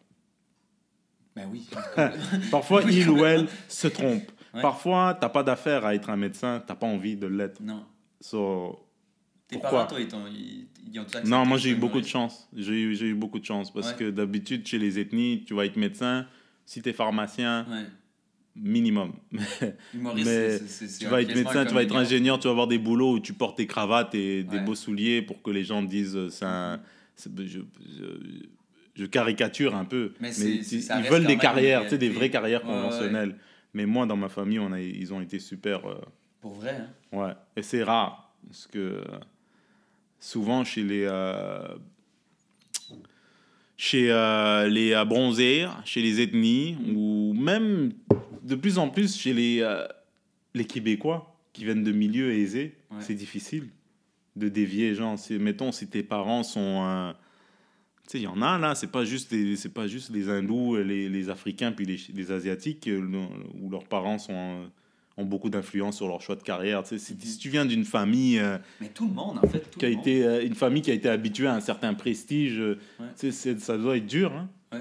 [1.35, 1.65] Ben oui.
[2.51, 4.29] Parfois il ou elle se trompe.
[4.53, 4.61] Ouais.
[4.61, 7.61] Parfois t'as pas d'affaire à être un médecin, t'as pas envie de l'être.
[7.61, 7.85] non.
[8.21, 8.79] So,
[9.49, 9.85] Tes Pourquoi?
[9.85, 12.47] parents, toi, ils, ils, ont Non, moi j'ai eu beaucoup de chance.
[12.55, 13.97] J'ai eu, beaucoup de chance parce Ouais.
[13.97, 16.25] que d'habitude chez les ethnies, tu vas être médecin,
[16.65, 17.85] si tu es pharmacien, Ouais.
[18.55, 19.13] Minimum.
[19.93, 20.59] Humoriste, Mais
[20.99, 21.99] tu vas être médecin, tu vas être comédien.
[21.99, 24.63] ingénieur, tu vas avoir des boulots où tu portes tes cravates et des Ouais.
[24.63, 26.81] beaux souliers pour que les gens disent euh, c'est un.
[27.17, 28.45] Je, je-
[28.95, 32.67] je caricature un peu, Mais ils, veulent des carrières, tu sais, des vraies carrières Ouais,
[32.69, 32.81] ouais, ouais.
[32.83, 33.35] conventionnelles.
[33.73, 35.85] Mais moi, dans ma famille, on a, ils ont été super.
[35.89, 35.95] euh,
[36.41, 36.89] Pour vrai, hein?
[37.17, 39.03] Ouais, et c'est rare, parce que euh,
[40.19, 41.67] souvent chez les, euh,
[43.83, 47.91] chez euh, les euh, bronzés, chez les ethnies, ou même
[48.41, 49.85] de plus en plus chez les, euh,
[50.53, 52.97] les Québécois qui viennent de milieux aisés, Ouais.
[53.01, 53.67] c'est difficile
[54.37, 54.95] de dévier.
[54.95, 56.81] Genre, si, mettons, si tes parents sont...
[56.85, 57.11] euh,
[58.03, 60.29] tu sais, il y en a là, c'est pas juste les, c'est pas juste les
[60.29, 64.69] hindous, les, les africains puis les, les asiatiques où leurs parents sont
[65.17, 66.83] ont beaucoup d'influence sur leur choix de carrière.
[66.83, 69.59] Tu sais, si, tu viens d'une famille euh, Mais tout le monde, en fait.
[69.71, 70.07] Tout qui a le monde.
[70.07, 73.05] été euh, une famille qui a été habituée à un certain prestige, euh, Ouais.
[73.15, 74.33] tu sais, c'est- ça doit être dur.
[74.33, 74.49] Hein?
[74.71, 74.79] Ouais,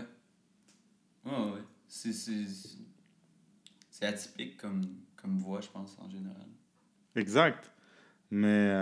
[1.26, 1.60] ouais, ouais.
[1.86, 4.80] C'est, c'est, atypique comme,
[5.16, 6.46] comme voix, je pense, en général.
[7.14, 7.70] Exact.
[8.30, 8.72] Mais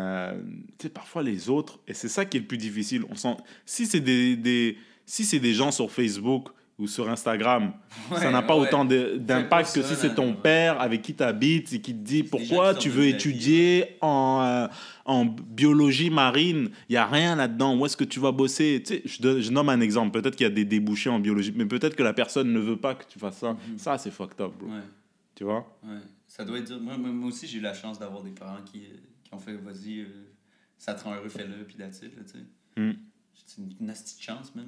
[0.78, 3.04] tu sais, parfois les autres, et c'est ça qui est le plus difficile.
[3.10, 3.36] On sent,
[3.66, 6.48] si c'est des, des, si c'est des gens sur Facebook
[6.80, 7.72] ou sur Instagram,
[8.16, 8.66] ça n'a pas ouais.
[8.66, 12.22] autant d'impact que si c'est ton père avec qui tu habites et qui te dit
[12.22, 14.66] pourquoi tu veux vie, étudier en, euh,
[15.04, 16.70] en biologie marine.
[16.88, 17.76] Il n'y a rien là-dedans.
[17.76, 18.82] Où est-ce que tu vas bosser?
[18.84, 20.18] Tu sais, je, nomme un exemple.
[20.18, 22.78] Peut-être qu'il y a des débouchés en biologie, mais peut-être que la personne ne veut
[22.78, 23.52] pas que tu fasses ça.
[23.52, 23.78] Mhm.
[23.78, 24.68] Ça, c'est fucked up, bro.
[24.68, 24.80] Ouais,
[25.34, 25.66] Tu vois?
[26.26, 26.72] Ça doit être.
[26.80, 28.84] Moi, aussi, j'ai eu la chance d'avoir des parents qui,
[29.22, 30.06] qui ont fait, vas-y, euh,
[30.78, 32.10] ça te rend heureux, fais-le, puis là, tu sais.
[32.76, 32.92] Mm.
[33.46, 34.60] C'est une, une asti de chance, pas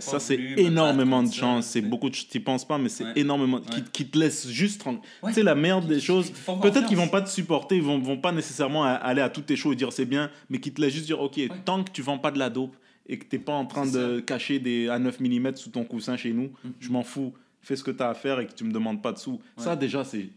[0.00, 1.66] Ça, c'est énormément de chance.
[1.66, 3.12] tu C'est beaucoup de T'y penses pas, mais c'est Ouais.
[3.16, 3.60] énormément.
[3.60, 3.84] Qui, Ouais.
[3.92, 5.02] qui te laisse juste tranquille.
[5.22, 5.30] Ouais.
[5.30, 6.30] Tu sais, la meilleure des choses,
[6.62, 9.56] peut-être qu'ils vont pas te supporter, ils vont, vont pas nécessairement aller à tous tes
[9.56, 12.02] shows et dire c'est bien, mais qui te laissent juste dire ok, tant que tu
[12.02, 12.76] vends pas de la dope
[13.06, 16.16] et que t'es pas en train de cacher des à 9 mm sous ton coussin
[16.16, 16.72] chez nous, Mhm.
[16.78, 17.32] je m'en fous.
[17.60, 19.40] Fais ce que tu as à faire et que tu me demandes pas de sous.
[19.56, 20.30] Ça, déjà, c'est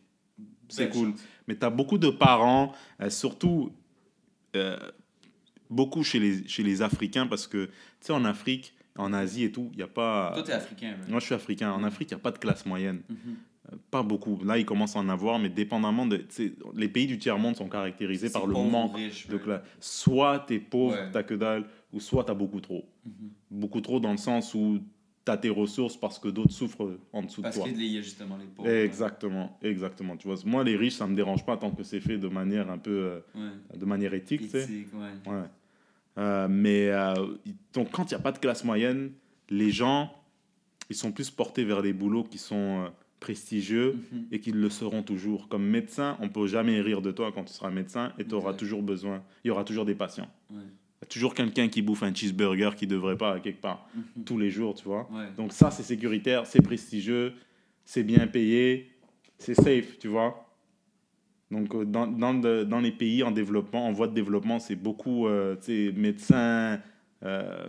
[0.89, 1.09] cool.
[1.11, 1.19] chance.
[1.47, 3.71] Mais tu as beaucoup de parents, euh, surtout
[4.55, 4.77] euh,
[5.73, 7.71] beaucoup chez les, chez les Africains, parce que, tu
[8.01, 10.31] sais, en Afrique, en Asie et tout, il n'y a pas...
[10.35, 10.95] Toi, t'es africain?
[11.09, 11.71] Moi, je suis africain.
[11.71, 13.01] En Afrique, il n'y a pas de classe moyenne.
[13.09, 13.17] Mhm.
[13.71, 14.39] Euh, Pas beaucoup.
[14.43, 16.23] Là, il commence à en avoir, mais dépendamment de...
[16.75, 19.61] Les pays du tiers-monde sont caractérisés par le manque riche, de classe.
[19.79, 21.09] Soit tu es pauvre, Ouais.
[21.11, 22.85] t'as que dalle, ou soit tu as beaucoup trop.
[23.05, 23.11] Mhm.
[23.51, 24.79] Beaucoup trop dans le sens où
[25.25, 27.69] tu as tes ressources parce que d'autres souffrent en dessous Parce de toi.
[27.71, 28.69] qu'il y a justement les pauvres.
[28.69, 30.17] Exactement, exactement.
[30.17, 32.69] Tu vois, moi, les riches, ça me dérange pas tant que c'est fait de manière
[32.69, 34.67] un peu, euh, de manière éthique, tu sais.
[35.25, 35.33] Ouais.
[36.17, 37.13] Euh, mais euh,
[37.73, 39.11] donc, quand il n'y a pas de classe moyenne,
[39.49, 40.13] les gens,
[40.89, 42.89] ils sont plus portés vers des boulots qui sont euh,
[43.19, 44.25] prestigieux Mhm.
[44.31, 45.47] et qui le seront toujours.
[45.47, 48.53] Comme médecin, on peut jamais rire de toi quand tu seras médecin et tu auras
[48.53, 49.23] toujours besoin.
[49.43, 50.29] Il y aura toujours des patients.
[50.51, 50.57] Ouais.
[50.61, 54.23] Il y a toujours quelqu'un qui bouffe un cheeseburger qui devrait pas quelque part Mhm.
[54.25, 55.09] tous les jours, tu vois.
[55.11, 55.27] Ouais.
[55.37, 57.33] Donc ça, c'est sécuritaire, c'est prestigieux,
[57.85, 58.91] c'est bien payé,
[59.37, 60.42] c'est safe, tu vois.
[61.53, 64.75] Donc, euh, dans, dans, de- dans les pays en développement, en voie de développement, c'est
[64.75, 66.79] beaucoup, euh, sais, médecins,
[67.23, 67.67] euh,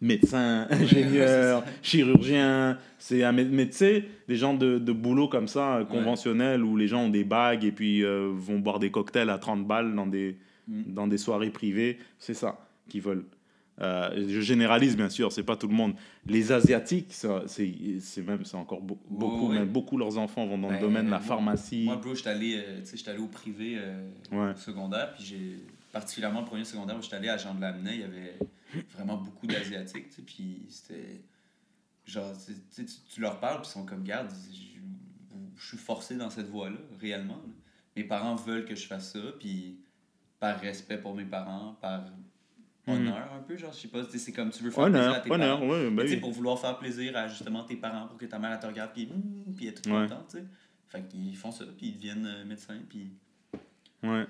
[0.00, 2.78] médecins, ingénieurs, chirurgiens.
[2.98, 6.76] C'est un mé- mais tu sais, des gens de, de boulot comme ça, conventionnels, où
[6.76, 9.94] les gens ont des bagues et puis euh, vont boire des cocktails à 30 balles
[9.94, 10.36] dans des,
[10.68, 10.82] Mm.
[10.94, 11.98] dans des soirées privées.
[12.18, 13.24] C'est ça qu'ils veulent.
[13.80, 15.94] Euh, je généralise bien sûr, c'est pas tout le monde.
[16.24, 19.58] Les asiatiques, c'est même c'est encore beau- beaucoup, ouais.
[19.58, 21.84] même beaucoup leurs enfants vont dans le domaine de la moi- pharmacie.
[21.84, 24.52] Moi, bro, j'étais allé, euh, allé au privé euh, Ouais.
[24.52, 25.60] au secondaire, puis j'ai
[25.92, 28.38] particulièrement le premier secondaire où j'étais allé à Jean de Lamennais, il y avait
[28.94, 31.20] vraiment beaucoup d'asiatiques, puis c'était
[32.06, 34.78] genre tu, tu, tu leur parles puis ils sont comme garde, je,
[35.60, 37.34] je suis forcé dans cette voie-là réellement.
[37.46, 37.52] là.
[37.96, 39.78] Mes parents veulent que je fasse ça, puis
[40.40, 42.04] par respect pour mes parents, par
[42.86, 45.22] honneur un peu, genre je sais pas, c'est comme tu veux faire plaisir à Honneur,
[45.22, 45.70] tes honneur, parents.
[45.70, 46.20] ouais, sais, oui.
[46.20, 48.90] pour vouloir faire plaisir à justement tes parents, pour que ta mère elle te regarde,
[48.94, 50.06] puis, hum, puis elle est toute Ouais.
[50.08, 50.44] contente, tu sais.
[50.88, 53.10] Fait qu'ils font ça, puis ils deviennent euh, médecins, puis.
[54.02, 54.26] Ouais.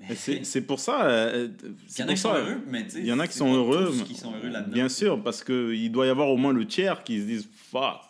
[0.44, 1.06] C'est pour ça.
[1.06, 2.98] euh, Il y en a qui sont heureux, mais tu sais.
[3.00, 3.92] Il y en a qui sont heureux.
[4.06, 4.72] qui sont heureux là-dedans.
[4.72, 8.07] Bien sûr, parce qu'il doit y avoir au moins le tiers qui se disent fuck.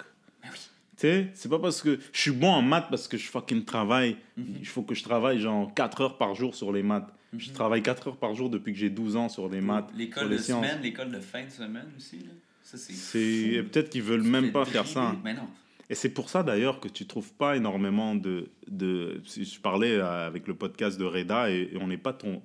[0.99, 3.65] Tu sais, c'est pas parce que je suis bon en maths parce que je fucking
[3.65, 4.17] travaille.
[4.37, 4.57] Mhm.
[4.61, 7.09] Il faut que je travaille genre 4 heures par jour sur les maths.
[7.37, 7.55] Je Mhm.
[7.55, 9.89] travaille 4 heures par jour depuis que j'ai 12 ans sur les maths.
[9.97, 10.65] L'école de sciences.
[10.67, 12.33] semaine, l'école de fin de semaine aussi, là.
[12.63, 13.63] Ça, c'est.
[13.71, 15.15] Peut-être qu'ils veulent même pas faire ça.
[15.25, 15.49] Mais non.
[15.91, 18.49] Et c'est pour ça d'ailleurs que tu trouves pas énormément de.
[18.67, 22.41] de je parlais euh, avec le podcast de Reda et, on n'est pas, tom-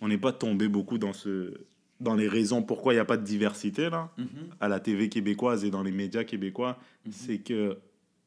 [0.00, 1.52] on n'est pas tombé beaucoup dans, ce,
[2.00, 4.26] dans les raisons pourquoi il n'y a pas de diversité là, Mhm.
[4.58, 6.78] à la TV québécoise et dans les médias québécois.
[7.06, 7.12] Mhm.
[7.12, 7.78] C'est que.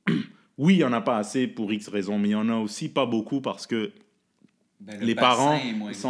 [0.59, 2.55] Oui, il n'y en a pas assez pour X raisons, mais il y en a
[2.57, 3.91] aussi pas beaucoup parce que
[4.79, 5.57] Ben, le les parents,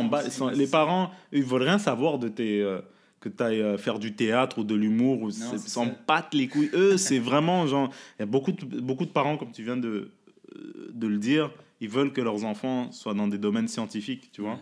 [0.10, 2.82] ba- aussi, sont- les parents, ils veulent rien savoir de tes, euh,
[3.22, 6.72] que tu ailles faire du théâtre ou de l'humour, ou s'en battent les couilles.
[6.74, 7.90] Eux, c'est vraiment genre,
[8.20, 10.12] il y a beaucoup de, beaucoup de parents, comme tu viens de,
[10.58, 11.50] euh, de le dire,
[11.80, 14.60] ils veulent que leurs enfants soient dans des domaines scientifiques, tu vois, Ouais.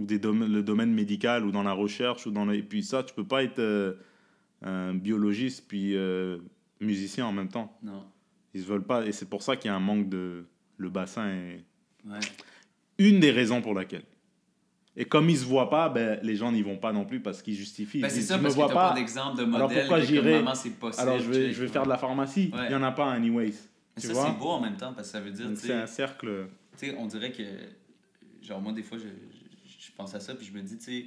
[0.00, 2.58] Ou des domaines, le domaine médical, ou dans la recherche, ou dans les...
[2.58, 3.92] et puis ça, tu peux pas être euh,
[4.62, 6.38] un biologiste puis euh,
[6.80, 7.76] musicien en même temps.
[7.82, 8.02] Non.
[8.54, 10.46] Ils se veulent pas, et c'est pour ça qu'il y a un manque de,
[10.78, 11.64] le bassin est
[12.08, 12.18] Ouais.
[12.98, 14.04] une des raisons pour laquelle.
[14.96, 17.42] Et comme ils se voient pas, ben, les gens n'y vont pas non plus parce
[17.42, 18.00] qu'ils justifient.
[18.00, 19.86] Ben, Ils c'est ça, me parce que vois pas, d'exemple de alors modèle.
[19.86, 21.02] pourquoi maman, c'est possible.
[21.08, 22.50] alors je vais, je vais faire de la pharmacie.
[22.54, 22.66] Ouais.
[22.68, 23.52] Il y en a pas anyways.
[23.96, 25.86] Mais tu ça, c'est beau en même temps, parce que ça veut dire, c'est un
[25.86, 26.48] cercle.
[26.78, 27.42] tu sais, on dirait que,
[28.40, 29.04] genre, moi, des fois, je
[30.00, 31.06] pense à ça, puis je me dis, tu sais,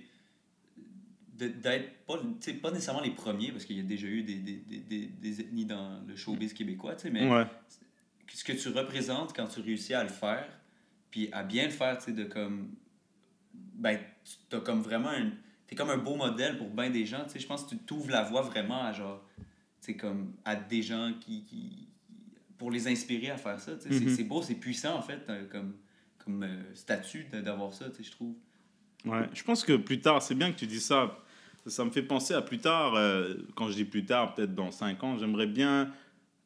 [1.35, 4.35] d'être pas, tu sais, pas nécessairement les premiers, parce qu'il y a déjà eu des,
[4.35, 7.45] des, des, des, ethnies dans le showbiz québécois, tu sais, mais Ouais.
[8.31, 10.47] ce que tu représentes quand tu réussis à le faire,
[11.09, 12.69] puis à bien le faire, tu sais, de comme,
[13.53, 13.99] ben,
[14.49, 15.31] tu as comme vraiment un,
[15.67, 17.77] t'es comme un beau modèle pour bien des gens, tu sais, je pense que tu
[17.79, 19.43] t'ouvres la voie vraiment à genre, tu
[19.81, 21.87] sais, comme, à des gens qui, qui
[22.59, 24.15] pour les inspirer à faire ça, tu sais, C'est- Mhm.
[24.15, 25.75] c'est beau, c'est puissant, en fait, euh, comme,
[26.19, 28.35] comme euh, statut d'avoir ça, tu sais, je trouve.
[29.05, 29.27] Ouais.
[29.33, 31.17] Je pense que plus tard, c'est bien que tu dis ça.
[31.65, 32.95] Ça me fait penser à plus tard.
[32.95, 35.89] euh, quand je dis plus tard, peut-être dans 5 ans, j'aimerais bien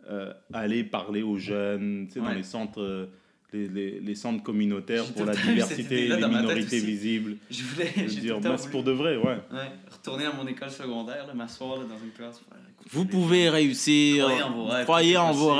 [0.09, 2.81] euh, aller parler aux jeunes, tu sais, dans les centres.
[2.81, 3.07] euh,
[3.53, 7.37] les, les, les centres communautaires pour la diversité, idée-là les minorités visibles.
[7.49, 9.23] Je voulais, Je dire, moi, c'est pour de vrai, ouais.
[9.23, 12.41] Ouais, retourner à mon école secondaire, m'asseoir dans une classe.
[12.41, 14.25] écoute, Vous les- pouvez réussir.
[14.25, 14.85] Croyez en vos rêves,
[15.17, 15.55] en vos.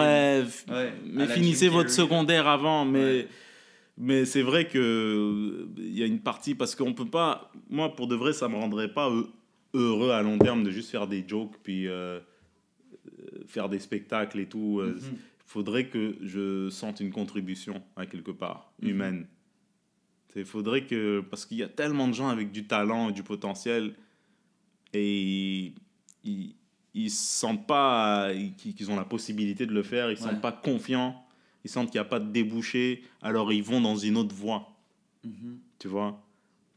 [0.76, 2.84] Ouais, mais finissez votre secondaire avant.
[2.84, 3.28] Mais.
[3.98, 7.52] Mais c'est vrai que euh, il y a une partie parce qu'on peut pas.
[7.70, 9.28] Moi, pour de vrai, ça me rendrait pas heu-
[9.74, 14.40] heureux à long terme de juste faire des jokes puis euh, euh, faire des spectacles
[14.40, 14.80] et tout.
[14.80, 15.18] Euh, Mhm.
[15.48, 18.90] Il faudrait que je sente une contribution à quelque part Mhm.
[18.90, 19.28] humaine.
[20.36, 23.24] Il faudrait que parce qu'il y a tellement de gens avec du talent et du
[23.24, 23.96] potentiel
[24.94, 25.74] et
[26.24, 26.54] ils
[26.94, 30.30] ils se sentent pas qu'ils ont la possibilité de le faire, ils se Ouais.
[30.32, 31.24] sentent pas confiants,
[31.68, 34.70] ils sentent qu'il n'y a pas de débouché, alors ils vont dans une autre voie,
[35.26, 35.58] Mhm.
[35.80, 36.22] tu vois,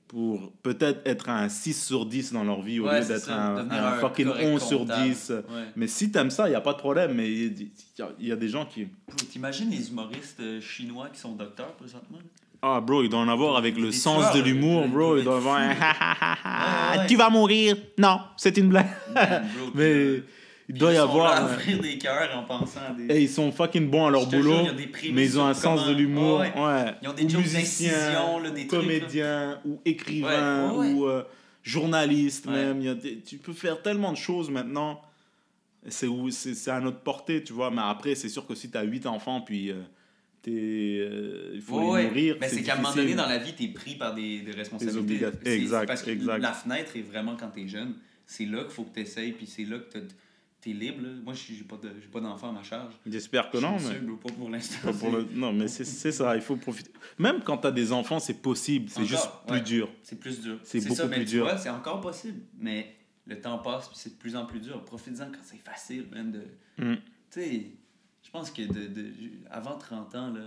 [0.08, 3.92] pour peut-être être un 6 sur 10 dans leur vie au Ouais, lieu d'être un,
[4.00, 5.08] fucking correct 11 sur comptable.
[5.08, 5.30] 10.
[5.30, 5.64] Ouais.
[5.76, 7.62] Mais si t'aimes ça, il n'y a pas de problème, mais il
[7.98, 8.88] y, a- il y a des gens qui...
[9.30, 12.18] T'imagines les humoristes euh, chinois qui sont docteurs présentement?
[12.62, 14.98] Ah, bro, il doit en avoir avec le sens de l'humour, ils bro.
[15.14, 15.70] doivent Il doit avoir un.
[16.92, 17.06] Ouais, ouais.
[17.06, 17.76] Tu vas mourir.
[17.96, 18.88] Non, c'est une blague.
[19.14, 20.22] Man, bro, puis, Mais
[20.72, 21.32] il doit y ils sont avoir.
[21.32, 23.14] à un- ouvrir des cœurs en pensant à des.
[23.14, 25.24] Et ils sont fucking bons à leur jure, boulot, il y a des prémices mais
[25.24, 26.38] ils ont un sur sens de comment- l'humour.
[26.40, 26.94] Ouais, Ouais.
[27.02, 28.78] Ils ont des Ou musiciens, d'incision, là, des trucs, là.
[28.86, 31.22] comédiens, ou écrivains, Ouais, ouais, ou euh,
[31.62, 32.80] journalistes même.
[32.80, 35.00] Il y a des- tu peux faire tellement de choses maintenant.
[35.88, 37.70] C'est où- c'est à notre portée, tu vois.
[37.70, 39.76] Mais après, c'est sûr que si tu as 8 enfants, puis euh,
[40.42, 42.36] t'es, euh, il faut Ouais, les nourrir.
[42.40, 45.26] Mais c'est qu'à un moment donné dans la vie, t'es pris par des, des responsabilités.
[45.46, 46.38] Exact, parce que exact.
[46.38, 47.94] La fenêtre est vraiment quand t'es jeune.
[48.26, 50.14] C'est là qu'il faut que t'essayes, puis c'est là que t'as-
[50.60, 51.02] t'es libre.
[51.02, 51.08] Là.
[51.24, 52.94] Moi, je n'ai pas, de, j'ai pas d'enfant à ma charge.
[53.06, 53.72] J'espère que non.
[53.74, 53.78] Mais...
[53.80, 54.90] sûr, pas pour l'instant.
[55.10, 56.90] Le- Non, mais c'est ça, il faut profiter.
[57.18, 59.62] Même quand tu as des enfants, c'est possible, c'est juste plus ouais.
[59.62, 59.88] dur.
[60.02, 60.58] C'est plus dur.
[60.62, 61.48] C'est beaucoup ça, plus dur.
[61.58, 62.40] c'est encore possible.
[62.58, 62.94] Mais
[63.26, 64.84] le temps passe, puis c'est de plus en plus dur.
[64.84, 66.30] Profite-en quand c'est facile, man.
[66.32, 66.40] De...
[66.78, 66.96] Mm.
[66.96, 67.00] Tu
[67.30, 67.66] sais,
[68.22, 69.12] je pense que de, de,
[69.50, 70.40] avant 30 ans, là,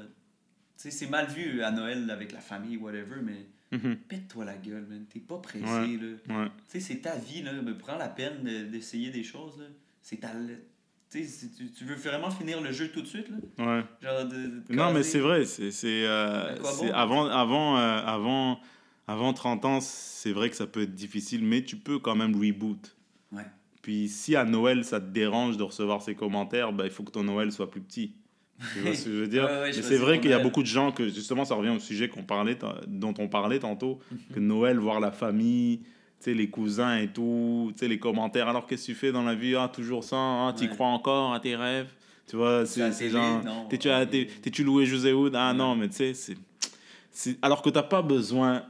[0.76, 3.96] c'est mal vu à Noël avec la famille, whatever, mais Mhm.
[4.08, 5.04] pète-toi la gueule, man.
[5.12, 5.98] T'es pas pressé, Ouais.
[6.28, 6.42] là.
[6.44, 6.48] Ouais.
[6.48, 7.54] Tu sais, c'est ta vie, là.
[7.64, 9.66] Mais prends la peine de- d'essayer des choses, là.
[10.04, 10.30] C'est ta...
[11.10, 11.26] Tu
[11.76, 13.38] tu, veux vraiment finir le jeu tout de suite, là.
[13.60, 13.84] Ouais.
[14.02, 14.64] Genre de...
[14.74, 16.92] Non, mais c'est vrai, c'est c'est, euh, bon?
[16.92, 18.60] avant avant euh, avant
[19.08, 22.36] avant 30 ans, c'est vrai que ça peut être difficile, mais tu peux quand même
[22.36, 22.96] reboot.
[23.32, 23.46] Ouais.
[23.84, 27.12] Puis si à Noël ça te dérange de recevoir ces commentaires, ben, il faut que
[27.12, 28.16] ton Noël soit plus petit.
[28.74, 29.44] Tu vois ce que je veux dire?
[29.44, 31.10] Ouais, ouais, je Mais vois c'est ce vrai qu'il y a beaucoup de gens que
[31.10, 34.00] justement ça revient au sujet qu'on parlait dont on parlait tantôt
[34.34, 35.82] que Noël voir la famille,
[36.28, 39.36] les cousins et tout, tu sais les commentaires alors qu'est-ce que tu fais dans la
[39.36, 39.56] vie?
[39.56, 40.70] Ah toujours ça, ah tu Ouais.
[40.70, 41.92] crois encore à tes rêves?
[42.28, 43.42] Tu vois, c'est genre.
[43.70, 45.58] T'es-tu loué José Hood Ah Ouais.
[45.58, 46.38] non, mais tu sais, c'est.
[47.12, 48.64] c'est- Alors que t'as pas besoin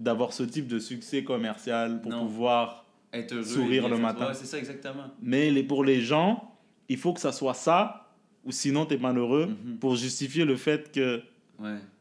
[0.00, 2.20] d'avoir ce type de succès commercial pour Non.
[2.22, 2.84] pouvoir.
[3.12, 3.42] Être heureux.
[3.44, 4.28] Sourire le matin.
[4.34, 5.04] C'est ça, exactement.
[5.20, 6.52] Mais les, pour les gens,
[6.88, 8.08] il faut que ça soit ça,
[8.44, 9.78] ou sinon t'es malheureux, Mhm.
[9.78, 11.20] pour justifier le fait que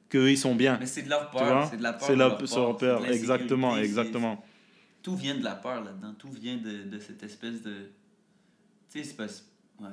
[0.08, 0.78] qu'eux ils sont bien.
[0.80, 1.68] Mais c'est de leur Tu peur.
[1.70, 2.02] C'est de la peur.
[2.08, 3.06] C'est de la leur peur.
[3.08, 4.44] Exactement, exactement.
[5.02, 6.14] Tout vient de la peur là-dedans.
[6.18, 7.90] Tout vient de, de cette espèce de.
[8.92, 9.28] Tu sais, c'est pas.
[9.80, 9.90] Ouais.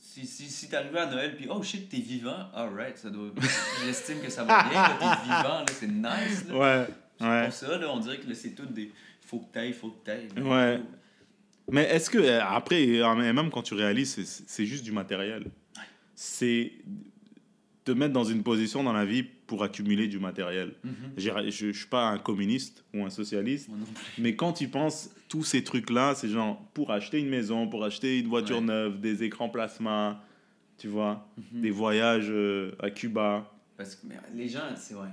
[0.00, 3.30] Si, si, si t'arrivais à Noël, puis oh shit, t'es vivant, alright, ça doit.
[3.84, 6.48] J'estime que ça va bien, t'es vivant, là, c'est nice.
[6.48, 6.56] Là.
[6.58, 6.86] Ouais,
[7.26, 7.44] ouais.
[7.44, 8.90] Pour ça, là, on dirait que là, c'est tout des.
[9.20, 10.28] Faut que t'ailles, faut que t'ailles.
[10.40, 10.80] Ouais.
[11.70, 15.44] Mais est-ce que, euh, après, euh, même quand tu réalises, c'est- c'est juste du matériel.
[16.14, 16.72] C'est
[17.92, 20.74] te mettre dans une position dans la vie pour accumuler du matériel.
[20.84, 20.92] Mhm.
[21.16, 23.70] Je ne suis pas un communiste ou un socialiste,
[24.18, 28.18] mais quand tu penses, tous ces trucs-là, c'est genre pour acheter une maison, pour acheter
[28.18, 28.64] une voiture Ouais.
[28.64, 30.22] neuve, des écrans plasma,
[30.76, 31.60] tu vois, Mhm.
[31.62, 33.50] des voyages euh, à Cuba.
[33.78, 35.08] Parce que mais les gens, c'est vrai.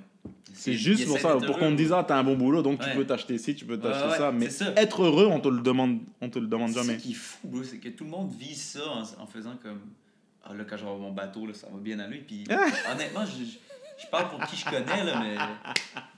[0.53, 2.79] C'est Ils juste pour ça, pour qu'on me dise, ah, t'as un bon boulot, donc
[2.81, 4.31] tu peux t'acheter ci, tu peux t'acheter ouais, ça.
[4.31, 4.73] Mais ça.
[4.75, 6.97] être heureux, on te le demande, on te le demande jamais.
[6.97, 9.79] qui est fou, c'est que tout le monde vit ça en, en faisant comme
[10.45, 12.19] Ah là, quand je vais avoir mon bateau, là, ça va bien aller.
[12.19, 12.43] Puis
[12.91, 15.35] honnêtement, je, je, parle pour qui je connais, là, mais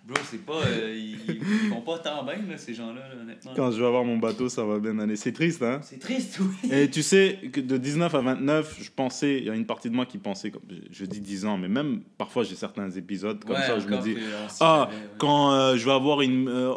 [0.05, 0.61] bro, c'est pas.
[0.65, 3.53] euh, ils, ils vont pas tant bien, là, ces gens-là, là, honnêtement.
[3.55, 5.15] Quand je vais avoir mon bateau, ça va bien aller.
[5.15, 5.79] C'est triste, hein?
[5.81, 6.71] C'est triste, oui.
[6.71, 9.89] Et tu sais que de 19 à 29, je pensais, il y a une partie
[9.89, 13.43] de moi qui pensait, comme, je, dis 10 ans, mais même parfois j'ai certains épisodes
[13.45, 14.97] comme Ouais, ça, je me dis, s'y ah, ouais.
[15.17, 16.73] quand euh, je vais avoir une, euh,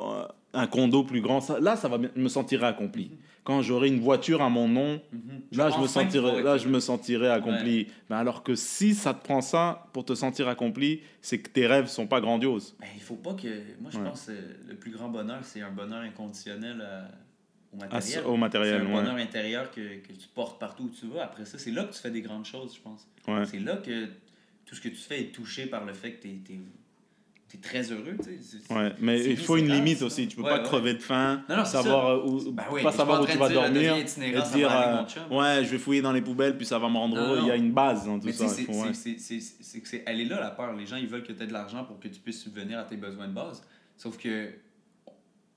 [0.55, 3.11] un condo plus grand, ça, là, ça va bien, je me sentirai accompli.
[3.51, 5.43] Quand j'aurai une voiture à mon nom, Mhm.
[5.57, 7.89] là, je me sentirai, là, je me sentirai accompli.
[8.09, 11.67] Mais alors que si ça te prend ça pour te sentir accompli, c'est que tes
[11.67, 12.77] rêves sont pas grandioses.
[12.79, 13.49] Ben, il faut pas que.
[13.81, 14.05] Moi, je Ouais.
[14.05, 17.09] pense que le plus grand bonheur, c'est un bonheur inconditionnel à-
[17.73, 18.03] au matériel.
[18.03, 18.93] ce- au C'est matériel, un ouais.
[18.93, 21.25] bonheur intérieur que, que tu portes partout où tu vas.
[21.25, 23.09] Après ça, c'est là que tu fais des grandes choses, je pense.
[23.27, 23.45] Ouais.
[23.47, 24.07] C'est là que
[24.65, 26.61] tout ce que tu fais est touché par le fait que tu es,
[27.59, 28.15] très heureux.
[28.19, 28.39] tu sais.
[28.41, 30.29] C'est- Ouais, mais il faut une limite aussi.
[30.29, 30.63] Tu peux Ouais, pas ouais.
[30.65, 32.11] crever de faim, Non, savoir ça.
[32.13, 35.65] euh, où, Ben oui, pas savoir où tu vas dire, dormir, et dire euh, ouais,
[35.65, 37.39] je vais fouiller dans les poubelles puis ça va me rendre Non, heureux.
[37.43, 38.47] Il y a une base dans tout Mais ça.
[38.49, 40.73] c'est- que elle est là la peur.
[40.75, 42.85] Les gens, ils veulent que tu aies de l'argent pour que tu puisses subvenir à
[42.85, 43.63] tes besoins de base.
[43.97, 44.51] Sauf que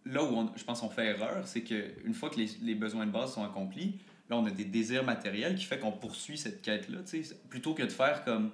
[0.05, 3.05] là où on- je pense qu'on fait erreur, c'est qu'une fois que les, les besoins
[3.05, 6.61] de base sont accomplis, là, on a des désirs matériels qui fait qu'on poursuit cette
[6.61, 6.99] quête-là.
[7.09, 7.35] tu sais.
[7.49, 8.51] Plutôt que de faire comme,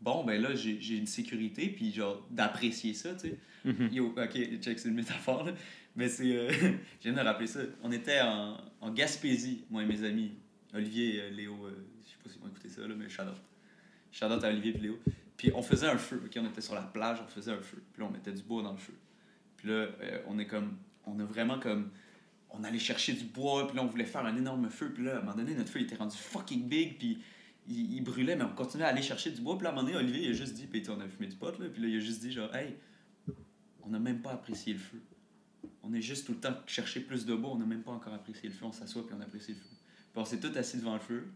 [0.00, 3.38] bon, ben là, j'ai une sécurité, puis genre, d'apprécier ça, tu sais.
[3.64, 3.88] Mhm.
[3.92, 5.52] Yo, ok, check, c'est une métaphore, là.
[5.96, 6.34] Mais c'est.
[6.36, 6.50] euh,
[7.00, 7.60] je viens de rappeler ça.
[7.82, 10.32] On était en, en Gaspésie, moi et mes amis.
[10.72, 13.22] Olivier et euh, Léo, euh, je sais pas s'ils vont écouter ça, là, mais shout
[13.22, 13.36] out.
[14.12, 14.98] Shout out à Olivier et Léo.
[15.36, 16.38] Puis on faisait un feu, ok?
[16.40, 17.82] On était sur la plage, on faisait un feu.
[17.92, 18.94] Puis là, on mettait du bois dans le feu.
[19.56, 20.76] Puis là, euh, on est comme.
[21.04, 21.90] On a vraiment comme.
[22.50, 24.92] On allait chercher du bois, puis là, on voulait faire un énorme feu.
[24.94, 27.18] Puis là, à un moment donné, notre feu il était rendu fucking big, puis
[27.68, 29.56] il, il brûlait, mais on continuait à aller chercher du bois.
[29.56, 31.28] Puis là, à un moment donné, Olivier, il a juste dit, puis on a fumé
[31.28, 31.66] du pot, là.
[31.72, 32.76] Puis là, il a juste dit, genre, hey,
[33.82, 35.00] on n'a même pas apprécié le feu.
[35.82, 38.14] On est juste tout le temps chercher plus de bois, on n'a même pas encore
[38.14, 38.64] apprécié le feu.
[38.66, 39.76] On s'assoit, puis on apprécie le feu.
[40.12, 41.28] Puis on s'est tous assis devant le feu,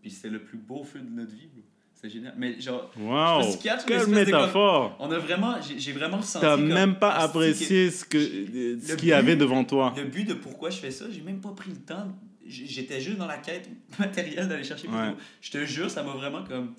[0.00, 1.62] puis c'était le plus beau feu de notre vie, bro.
[1.94, 2.34] C'était génial.
[2.36, 6.44] Mais genre, si mais quelle métaphore on a vraiment, j'ai vraiment ressenti.
[6.44, 9.94] T'as comme, même pas apprécié ce que Le ce qu'il y avait devant toi.
[9.96, 12.08] Le but de pourquoi je fais ça, j'ai même pas pris le temps.
[12.52, 15.14] J'étais juste dans la quête matérielle d'aller chercher plus Ouais.
[15.40, 16.74] Je te jure, ça m'a vraiment comme.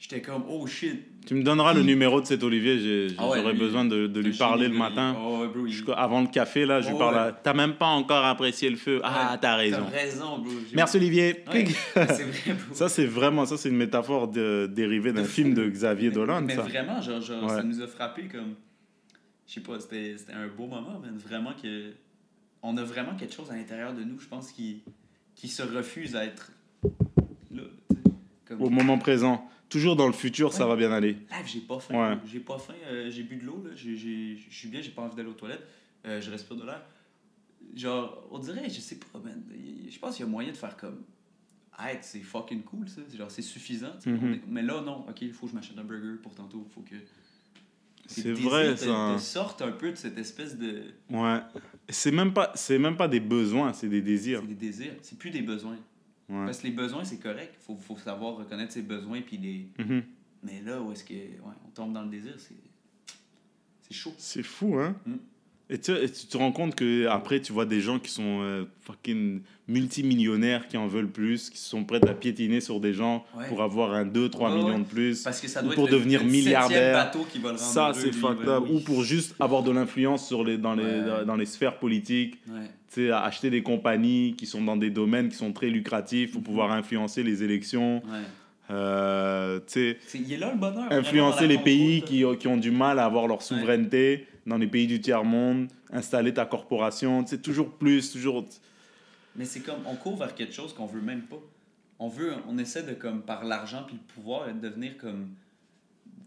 [0.00, 0.94] J'étais comme, oh shit.
[1.26, 3.08] Tu me donneras le numéro de cet Olivier.
[3.18, 5.16] Ah ouais, J'aurais besoin de, de lui Le parler le matin.
[5.20, 7.16] Oh, ouais, bro, il- Je- avant le café, là, je lui Oh, parle.
[7.16, 7.34] ouais.
[7.42, 9.00] T'as même pas encore apprécié le feu.
[9.02, 9.78] Ah, t'as raison.
[9.90, 10.52] T'as raison, bro.
[10.72, 11.42] Merci Olivier.
[11.46, 11.64] Vrai,
[11.96, 12.74] bro.
[12.74, 16.54] Ça, c'est vraiment, ça, c'est une métaphore de- dérivée d'un film de Xavier Dolan, Mais
[16.54, 16.62] ça.
[16.62, 18.54] vraiment, genre, genre, ça nous a frappé comme.
[19.48, 21.90] Je sais pas, c'était c'était un beau moment, mais vraiment que.
[22.62, 24.82] On a vraiment quelque chose à l'intérieur de nous, je pense, qui,
[25.38, 26.50] qui se refuse à être
[27.52, 27.62] là.
[28.44, 28.60] Comme...
[28.60, 29.48] Au moment présent.
[29.68, 31.12] Toujours dans le futur, ça va bien aller.
[31.12, 32.20] Live, j'ai pas faim.
[32.26, 32.74] J'ai pas faim.
[32.86, 33.64] Euh, j'ai bu de l'eau.
[33.76, 33.94] Je
[34.50, 35.64] suis bien, j'ai pas envie d'aller aux toilettes.
[36.06, 36.82] Euh, je respire de l'air.
[37.76, 39.44] Genre, on dirait, je sais pas, man.
[39.88, 41.02] Je pense qu'il y a moyen de faire comme.
[41.78, 43.02] Hey, c'est fucking cool, ça.
[43.14, 43.94] Genre, c'est suffisant.
[44.04, 44.40] Mm-hmm.
[44.48, 45.06] Mais là, non.
[45.08, 46.66] Ok, il faut que je m'achète un burger pour tantôt.
[46.66, 46.96] Il faut que.
[48.08, 49.14] C'est vrai, ça.
[49.16, 50.82] Te sorte un peu de cette espèce de.
[51.10, 51.40] Ouais.
[51.88, 54.40] C'est même pas, c'est même pas des besoins, c'est des désirs.
[54.40, 54.94] C'est des désirs.
[55.02, 55.76] C'est plus des besoins.
[56.28, 57.54] Parce que les besoins, c'est correct.
[57.58, 59.22] Il faut, faut, savoir reconnaître ses besoins.
[59.22, 59.68] Puis les...
[59.82, 60.02] Mm-hmm.
[60.42, 62.54] Mais là, où est-ce que ouais, on tombe dans le désir, c'est,
[63.82, 64.14] c'est chaud.
[64.18, 64.94] C'est fou, hein?
[65.06, 65.14] Mm.
[65.70, 68.64] Et tu, tu, te rends compte que après tu vois des gens qui sont euh,
[68.80, 73.62] fucking multimillionnaires qui en veulent plus, qui sont prêts à piétiner sur des gens pour
[73.62, 77.10] avoir un 2 3 millions de plus Parce que ça doit ou pour devenir milliardaire.
[77.30, 80.56] Qui va le ça c'est fucked up ou pour juste avoir de l'influence sur les
[80.56, 82.38] dans les dans les sphères politiques.
[82.46, 86.40] Tu sais acheter des compagnies qui sont dans des domaines qui sont très lucratifs pour
[86.40, 86.44] mm-hmm.
[86.44, 88.00] pouvoir influencer les élections.
[88.70, 90.90] Euh, le bonheur.
[90.90, 94.86] Influencer les pays qui, qui, ont du mal à avoir leur souveraineté dans les pays
[94.86, 98.46] du tiers-monde, installer ta corporation, tu toujours plus, toujours...
[99.36, 101.40] Mais c'est comme, on court vers quelque chose qu'on veut même pas.
[102.00, 105.34] On veut, on essaie de, comme, par l'argent puis le pouvoir, de devenir comme,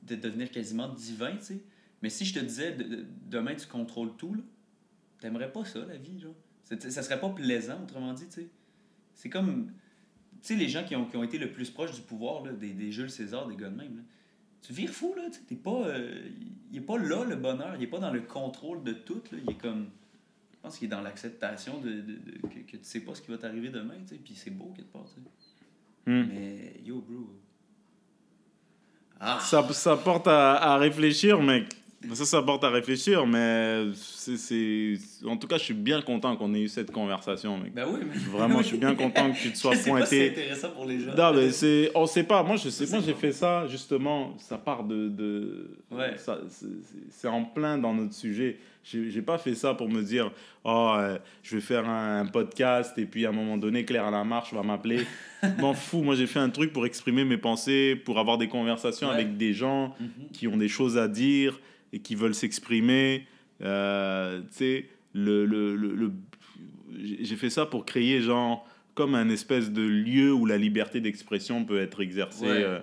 [0.04, 1.62] de devenir quasiment divin, tu sais.
[2.02, 2.78] Mais si je te disais,
[3.30, 4.42] demain, tu contrôles tout, là,
[5.20, 6.36] t'aimerais pas ça, la vie, genre.
[6.64, 8.48] Ça serait pas plaisant, autrement dit, tu sais.
[9.14, 9.68] C'est comme,
[10.42, 12.54] tu sais, les gens qui ont, qui ont été le plus proches du pouvoir, là,
[12.54, 14.04] des, des Jules César, des gars de même,
[14.62, 15.24] tu vires fou, là.
[15.48, 16.22] T'es pas, euh,
[16.72, 17.76] il est pas là, le bonheur.
[17.78, 19.22] Il est pas dans le contrôle de tout.
[19.32, 19.38] Là.
[19.44, 19.90] Il est comme.
[20.54, 23.32] Je pense qu'il est dans l'acceptation de, de, que, que, tu sais pas ce qui
[23.32, 23.96] va t'arriver demain.
[24.08, 25.06] tu sais Puis c'est beau quelque part.
[26.06, 26.26] Hmm.
[26.28, 27.28] Mais yo, bro.
[29.20, 29.40] Ah.
[29.40, 31.81] Ça, ça porte à, à réfléchir, mec.
[32.14, 34.94] Ça, ça porte à réfléchir, mais c'est.
[35.26, 37.74] En tout cas, je suis bien content qu'on ait eu cette conversation, mec.
[37.74, 38.18] Ben oui, mais...
[38.18, 40.06] Vraiment, je suis bien content que tu te sois je sais pointé.
[40.06, 41.14] c'est intéressant pour les gens.
[41.16, 41.92] Non, mais c'est.
[41.94, 42.44] On sait pas.
[42.44, 42.88] Moi, je sais.
[42.88, 44.36] Moi, j'ai fait ça, justement.
[44.40, 45.10] Ça part de.
[45.10, 45.78] de...
[45.92, 46.16] Ouais.
[47.10, 48.58] C'est en plein dans notre sujet.
[48.84, 50.32] J'ai pas fait ça pour me dire,
[50.64, 54.12] oh, euh, je vais faire un, podcast et puis à un moment donné, Claire à
[54.12, 55.06] la marche va m'appeler.
[55.60, 56.02] M'en fous.
[56.02, 59.54] Moi, j'ai fait un truc pour exprimer mes pensées, pour avoir des conversations avec des
[59.54, 60.32] gens mm-hmm.
[60.34, 61.60] qui ont des choses à dire
[61.94, 63.26] et qui veulent s'exprimer.
[63.62, 66.12] Euh, tu sais, le, le, le,
[66.98, 71.64] j'ai fait ça pour créer genre comme un espèce de lieu où la liberté d'expression
[71.64, 72.80] peut être exercée euh,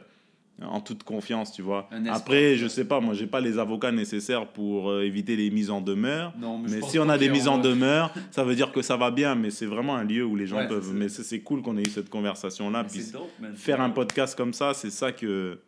[0.63, 1.89] en toute confiance, tu vois.
[2.09, 5.71] Après, je sais pas, moi, j'ai pas les avocats nécessaires pour euh, éviter les mises
[5.71, 6.33] en demeure.
[6.39, 9.11] Non, mais, si on a des mises en demeure, ça veut dire que ça va
[9.11, 10.93] bien, mais c'est vraiment un lieu où les gens peuvent.
[10.95, 12.85] Mais c'est cool qu'on ait eu cette conversation-là.
[12.85, 13.13] Puis
[13.55, 15.61] faire un podcast comme ça, c'est ça que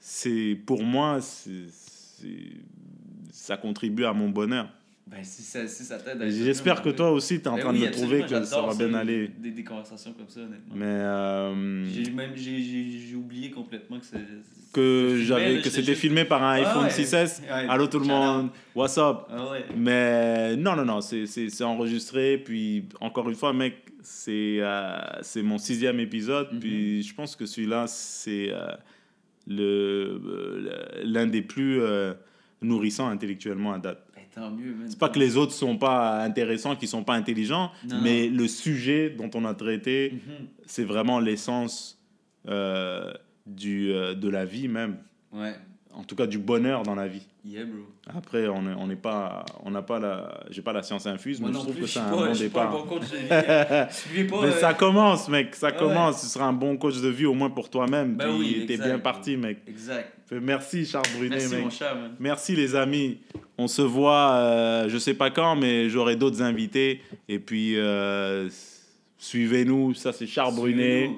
[0.00, 1.68] c'est pour moi, c'est
[3.32, 4.68] ça contribue à mon bonheur.
[5.04, 7.72] Ben, si ça, si ça t'aide J'espère que toi aussi, tu es en ben train
[7.72, 9.28] de me trouver que ça va bien aller.
[9.36, 10.74] Des, des, conversations comme ça, honnêtement.
[10.74, 10.84] Mais.
[10.86, 11.84] Euh...
[12.36, 14.20] J'ai oublié complètement que c'est.
[14.72, 17.42] Que, j'avais, que c'était filmé par un iPhone 6S.
[17.50, 19.26] Allô tout le monde, what's up?
[19.28, 22.38] Ah Mais non, non, non, c'est enregistré.
[22.38, 26.54] Puis encore une fois, mec, c'est euh, c'est mon sixième épisode.
[26.54, 26.60] Mm-hmm.
[26.60, 28.68] Puis je pense que celui-là, c'est euh,
[29.46, 31.80] le l'un des plus
[32.62, 34.06] nourrissant intellectuellement à date.
[34.88, 37.70] C'est pas que les autres sont pas intéressants, qu'ils sont pas intelligents,
[38.02, 40.46] mais le sujet dont on a traité, mhm.
[40.64, 42.02] c'est vraiment l'essence
[42.48, 43.12] euh,
[43.46, 44.96] du euh, de la vie même.
[45.32, 45.54] Ouais
[45.94, 47.26] en tout cas du bonheur dans la vie.
[47.44, 47.82] Yeah, bro.
[48.16, 51.40] Après, on n'est on n'est pas, on n'a pas la, j'ai pas la science infuse,
[51.40, 52.86] mais je trouve que c'est un bon départ.
[53.30, 56.22] Mais euh, ça commence, mec, ça commence.
[56.22, 58.14] Ce sera un bon coach de vie au moins pour toi-même.
[58.14, 59.58] Ben oui, t'es bien parti, mec.
[59.66, 60.12] Exact.
[60.40, 61.64] Merci Charles Brunet, Merci, mec.
[61.64, 63.18] Mon Merci les amis.
[63.58, 67.02] On se voit, euh, je sais pas quand, mais j'aurai d'autres invités.
[67.28, 68.48] Et puis euh,
[69.18, 69.94] suivez-nous.
[69.94, 71.10] Ça c'est Charles Brunet.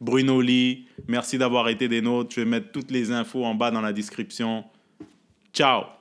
[0.00, 0.86] Bruno Lee.
[1.06, 2.34] Merci d'avoir été des nôtres.
[2.34, 4.64] Je vais mettre toutes les infos en bas dans la description.
[5.52, 5.97] Ciao